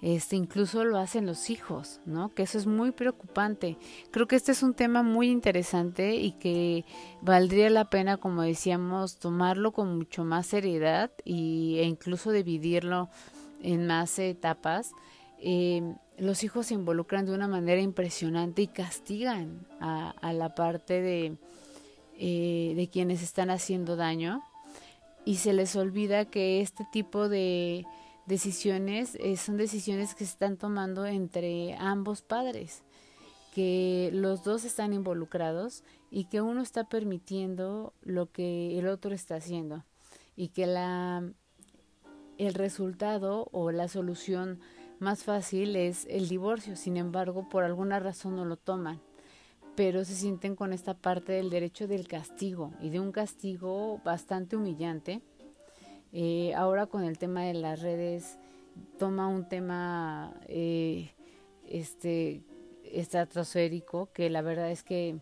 [0.00, 2.32] este incluso lo hacen los hijos, ¿no?
[2.32, 3.76] Que eso es muy preocupante.
[4.12, 6.84] Creo que este es un tema muy interesante y que
[7.20, 13.08] valdría la pena, como decíamos, tomarlo con mucho más seriedad y, e incluso dividirlo
[13.60, 14.92] en más etapas.
[15.40, 15.82] Eh,
[16.16, 21.36] los hijos se involucran de una manera impresionante y castigan a, a la parte de,
[22.18, 24.42] eh, de quienes están haciendo daño
[25.24, 27.86] y se les olvida que este tipo de
[28.26, 32.82] decisiones eh, son decisiones que se están tomando entre ambos padres,
[33.54, 39.36] que los dos están involucrados y que uno está permitiendo lo que el otro está
[39.36, 39.84] haciendo
[40.36, 41.22] y que la
[42.38, 44.60] el resultado o la solución
[45.00, 46.76] más fácil es el divorcio.
[46.76, 49.00] Sin embargo, por alguna razón no lo toman,
[49.78, 54.56] pero se sienten con esta parte del derecho del castigo y de un castigo bastante
[54.56, 55.22] humillante
[56.12, 58.38] eh, ahora con el tema de las redes
[58.98, 61.12] toma un tema eh,
[61.68, 62.42] este
[62.92, 65.20] estratosférico que la verdad es que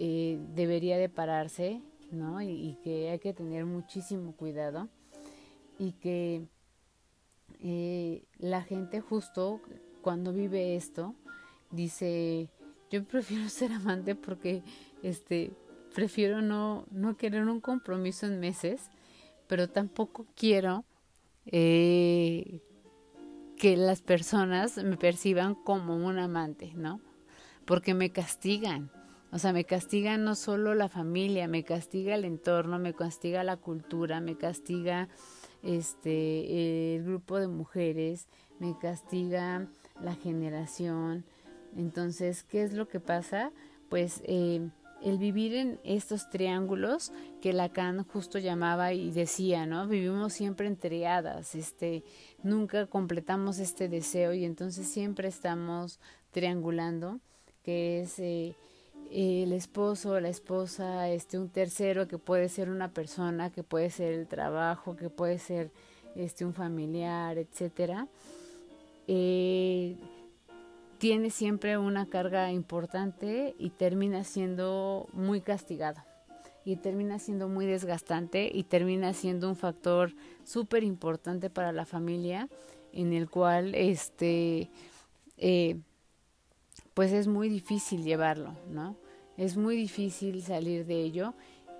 [0.00, 1.82] eh, debería de pararse,
[2.12, 2.40] ¿no?
[2.40, 4.86] Y, que hay que tener muchísimo cuidado
[5.76, 6.46] y que
[7.64, 9.60] eh, la gente justo
[10.00, 11.16] cuando vive esto
[11.72, 12.48] dice
[12.90, 14.62] yo prefiero ser amante porque
[15.02, 15.52] este
[15.94, 18.90] prefiero no no querer un compromiso en meses
[19.48, 20.84] pero tampoco quiero
[21.46, 22.60] eh,
[23.56, 27.00] que las personas me perciban como un amante, ¿no?
[27.64, 28.90] Porque me castigan.
[29.32, 33.56] O sea, me castiga no solo la familia, me castiga el entorno, me castiga la
[33.56, 35.08] cultura, me castiga
[35.62, 38.28] este el grupo de mujeres,
[38.58, 39.66] me castiga
[40.00, 41.24] la generación.
[41.78, 43.52] Entonces, ¿qué es lo que pasa?
[43.88, 44.68] Pues eh,
[45.00, 49.86] el vivir en estos triángulos que Lacan justo llamaba y decía, ¿no?
[49.86, 52.02] Vivimos siempre en triadas, este,
[52.42, 56.00] nunca completamos este deseo y entonces siempre estamos
[56.32, 57.20] triangulando,
[57.62, 58.56] que es eh,
[59.12, 64.14] el esposo, la esposa, este, un tercero que puede ser una persona, que puede ser
[64.14, 65.70] el trabajo, que puede ser
[66.16, 68.08] este, un familiar, etcétera.
[69.06, 69.96] Eh,
[70.98, 76.02] tiene siempre una carga importante y termina siendo muy castigado
[76.64, 80.12] y termina siendo muy desgastante y termina siendo un factor
[80.44, 82.48] súper importante para la familia
[82.92, 84.70] en el cual este
[85.38, 85.78] eh,
[86.94, 88.96] pues es muy difícil llevarlo, ¿no?
[89.36, 91.34] Es muy difícil salir de ello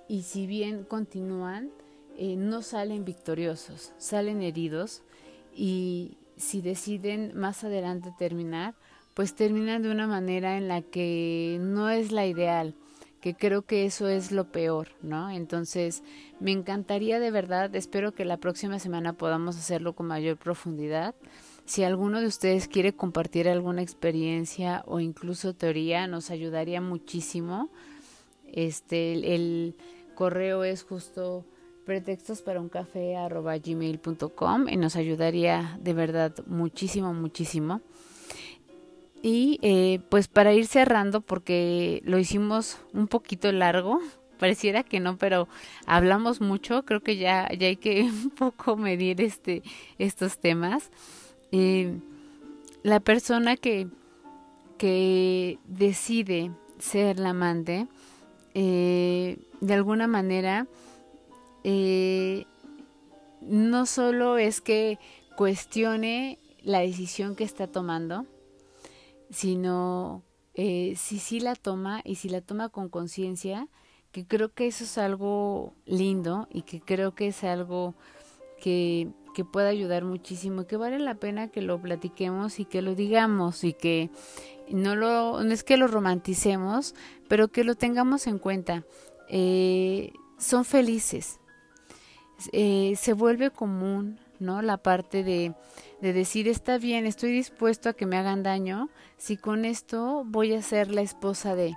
[0.07, 1.71] y si bien continúan,
[2.17, 5.03] eh, no salen victoriosos, salen heridos
[5.55, 8.75] y si deciden más adelante terminar,
[9.19, 12.77] pues terminan de una manera en la que no es la ideal,
[13.21, 15.29] que creo que eso es lo peor, ¿no?
[15.29, 16.05] Entonces,
[16.39, 21.17] me encantaría de verdad, espero que la próxima semana podamos hacerlo con mayor profundidad.
[21.65, 27.71] Si alguno de ustedes quiere compartir alguna experiencia o incluso teoría, nos ayudaría muchísimo.
[28.47, 29.75] Este, el,
[30.15, 31.45] correo es justo
[31.85, 33.17] pretextos para un café
[33.65, 37.81] gmail.com y nos ayudaría de verdad muchísimo, muchísimo.
[39.23, 44.01] Y eh, pues para ir cerrando, porque lo hicimos un poquito largo,
[44.39, 45.49] pareciera que no, pero
[45.87, 49.63] hablamos mucho, creo que ya, ya hay que un poco medir este,
[49.99, 50.91] estos temas.
[51.51, 51.99] Eh,
[52.83, 53.89] la persona que,
[54.77, 57.89] que decide ser la amante,
[58.55, 60.67] eh, de alguna manera,
[63.43, 64.99] no solo es que
[65.37, 68.25] cuestione la decisión que está tomando,
[69.31, 70.23] sino
[70.55, 73.69] eh, si sí la toma y si la toma con conciencia,
[74.13, 77.95] que creo que eso es algo lindo y que creo que es algo
[78.61, 82.95] que, que puede ayudar muchísimo, que vale la pena que lo platiquemos y que lo
[82.95, 84.11] digamos y que
[84.71, 86.95] no lo no es que lo romanticemos,
[87.29, 88.85] pero que lo tengamos en cuenta.
[89.29, 91.41] Eh, son felices.
[92.53, 94.63] Eh, se vuelve común, ¿no?
[94.63, 95.55] La parte de
[96.01, 100.55] de decir está bien, estoy dispuesto a que me hagan daño, si con esto voy
[100.55, 101.75] a ser la esposa de,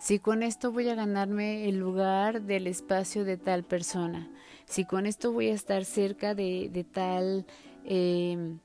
[0.00, 4.28] si con esto voy a ganarme el lugar del espacio de tal persona,
[4.66, 7.46] si con esto voy a estar cerca de, de tal
[7.84, 8.56] eh,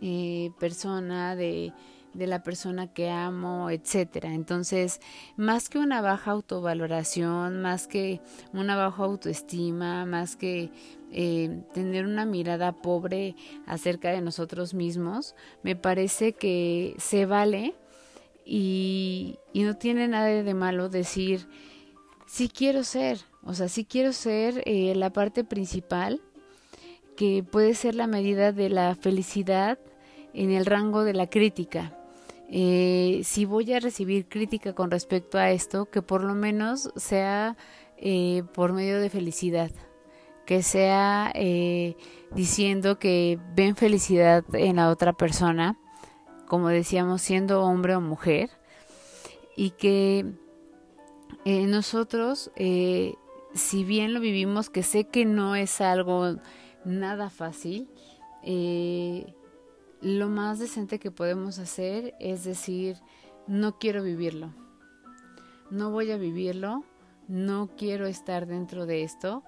[0.00, 1.72] eh, persona, de,
[2.18, 4.34] de la persona que amo, etcétera.
[4.34, 5.00] Entonces,
[5.36, 8.20] más que una baja autovaloración, más que
[8.52, 10.70] una baja autoestima, más que
[11.10, 13.34] eh, tener una mirada pobre
[13.66, 17.74] acerca de nosotros mismos, me parece que se vale
[18.44, 21.48] y, no tiene nada de malo decir,
[22.26, 26.20] sí quiero ser, o sea, sí quiero ser eh, la parte principal
[27.16, 29.78] que puede ser la medida de la felicidad
[30.34, 31.97] en el rango de la crítica.
[32.50, 37.56] Eh, si voy a recibir crítica con respecto a esto, que por lo menos sea
[37.98, 39.70] eh, por medio de felicidad,
[40.46, 41.96] que sea eh,
[42.34, 45.78] diciendo que ven felicidad en la otra persona,
[46.46, 48.48] como decíamos, siendo hombre o mujer,
[49.54, 50.24] y que
[51.44, 56.36] nosotros, si bien lo vivimos, que sé que no es algo
[56.84, 57.90] nada fácil,
[60.00, 62.96] lo más decente que podemos hacer es decir,
[63.46, 64.52] no quiero vivirlo,
[65.70, 66.84] no voy a vivirlo,
[67.26, 69.42] no quiero estar dentro de esto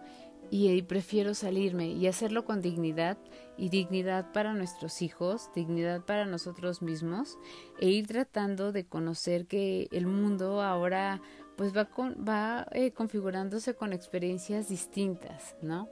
[0.50, 3.16] y, prefiero salirme y hacerlo con dignidad
[3.56, 7.38] y dignidad para nuestros hijos, dignidad para nosotros mismos
[7.78, 11.22] e ir tratando de conocer que el mundo ahora
[11.56, 15.88] pues va, va eh, configurándose con experiencias distintas, ¿no?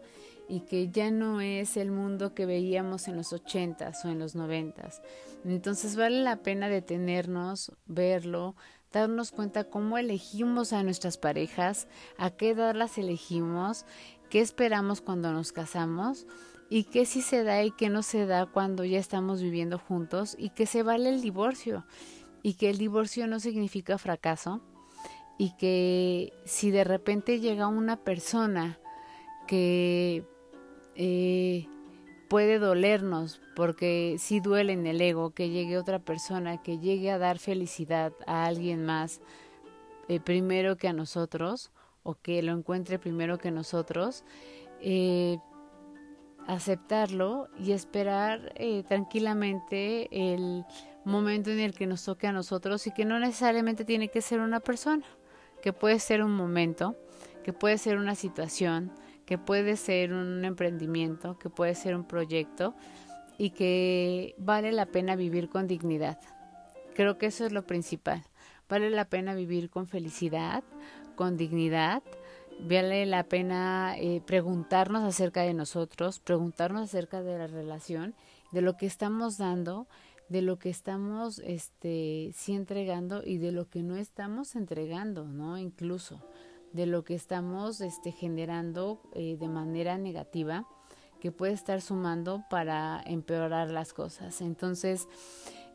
[0.49, 4.35] Y que ya no es el mundo que veíamos en los ochentas o en los
[4.35, 5.03] noventas.
[5.45, 8.57] Entonces vale la pena detenernos, verlo,
[8.93, 11.87] darnos cuenta cómo elegimos a nuestras parejas,
[12.17, 13.85] a qué edad las elegimos,
[14.31, 16.27] qué esperamos cuando nos casamos
[16.71, 20.35] y qué sí se da y qué no se da cuando ya estamos viviendo juntos
[20.39, 21.85] y que se vale el divorcio
[22.43, 24.63] y que el divorcio no significa fracaso
[25.39, 28.79] y que si de repente llega una persona
[29.47, 30.27] que
[31.01, 31.69] eh,
[32.29, 37.19] puede dolernos, porque si duele en el ego que llegue otra persona, que llegue a
[37.19, 39.21] dar felicidad a alguien más
[40.09, 41.71] eh, primero que a nosotros,
[42.03, 44.25] o que lo encuentre primero que nosotros,
[44.81, 45.39] eh,
[46.49, 48.53] aceptarlo y esperar
[48.89, 50.65] tranquilamente el
[51.05, 54.41] momento en el que nos toque a nosotros y que no necesariamente tiene que ser
[54.41, 55.05] una persona,
[55.63, 56.97] que puede ser un momento,
[57.45, 58.91] que puede ser una situación,
[59.29, 62.75] que puede ser un emprendimiento, que puede ser un proyecto
[63.37, 66.19] y que vale la pena vivir con dignidad.
[66.95, 68.25] Creo que eso es lo principal.
[68.71, 70.65] Vale la pena vivir con felicidad,
[71.15, 72.03] con dignidad,
[72.59, 78.15] vale la pena eh, preguntarnos acerca de nosotros, preguntarnos acerca de la relación,
[78.51, 79.89] de lo que estamos dando,
[80.31, 85.59] de lo que estamos este sí entregando y de lo que no estamos entregando, ¿no?
[85.59, 86.19] Incluso
[86.73, 90.67] de lo que estamos este generando eh, de manera negativa
[91.21, 94.41] que puede estar sumando para empeorar las cosas.
[94.41, 95.09] Entonces,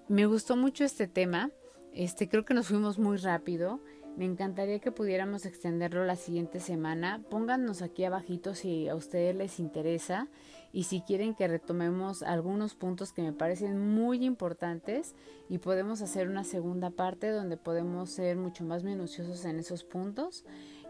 [0.08, 1.52] me gustó mucho este tema.
[1.94, 3.80] Este creo que nos fuimos muy rápido.
[4.16, 7.24] Me encantaría que pudiéramos extenderlo la siguiente semana.
[7.30, 10.28] Pónganos aquí abajito si a ustedes les interesa
[10.72, 15.16] y si quieren que retomemos algunos puntos que me parecen muy importantes
[15.50, 20.46] y podemos hacer una segunda parte donde podemos ser mucho más minuciosos en esos puntos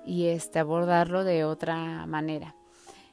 [0.06, 2.56] y este abordarlo de otra manera.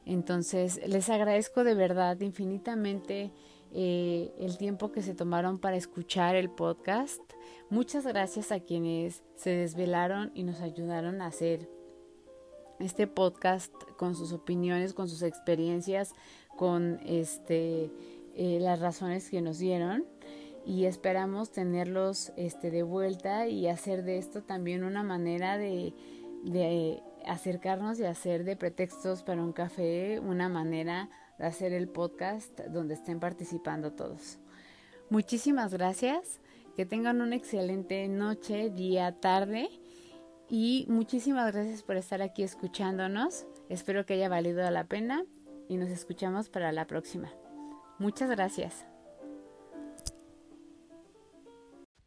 [0.07, 3.32] Entonces, les agradezco de verdad infinitamente
[3.72, 7.20] eh, el tiempo que se tomaron para escuchar el podcast.
[7.68, 11.68] Muchas gracias a quienes se desvelaron y nos ayudaron a hacer
[12.80, 16.14] este podcast con sus opiniones, con sus experiencias,
[16.57, 17.91] con este
[18.34, 20.05] eh, las razones que nos dieron
[20.64, 25.95] y esperamos tenerlos este de vuelta y hacer de esto también una manera de,
[26.43, 32.59] de acercarnos y hacer de pretextos para un café una manera de hacer el podcast
[32.66, 34.38] donde estén participando todos.
[35.11, 36.41] Muchísimas gracias.
[36.76, 39.68] Que tengan una excelente noche, día, tarde.
[40.49, 43.47] Y muchísimas gracias por estar aquí escuchándonos.
[43.68, 45.24] Espero que haya valido la pena
[45.68, 47.30] y nos escuchamos para la próxima.
[47.99, 48.86] Muchas gracias.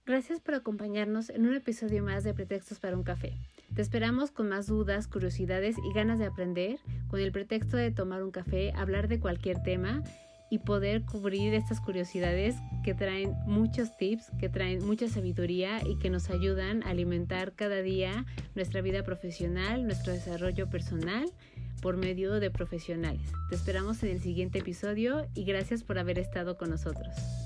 [0.05, 3.37] Gracias por acompañarnos en un episodio más de Pretextos para un café.
[3.75, 8.21] Te esperamos con más dudas, curiosidades y ganas de aprender, con el pretexto de tomar
[8.21, 10.03] un café, hablar de cualquier tema
[10.51, 16.11] y poder cubrir estas curiosidades que traen muchos tips, que traen mucha sabiduría y que
[16.11, 21.25] nos ayudan a alimentar cada día nuestra vida profesional, nuestro desarrollo personal
[21.81, 23.27] por medio de profesionales.
[23.49, 27.42] Te esperamos en el siguiente episodio y gracias por haber estado con nosotros.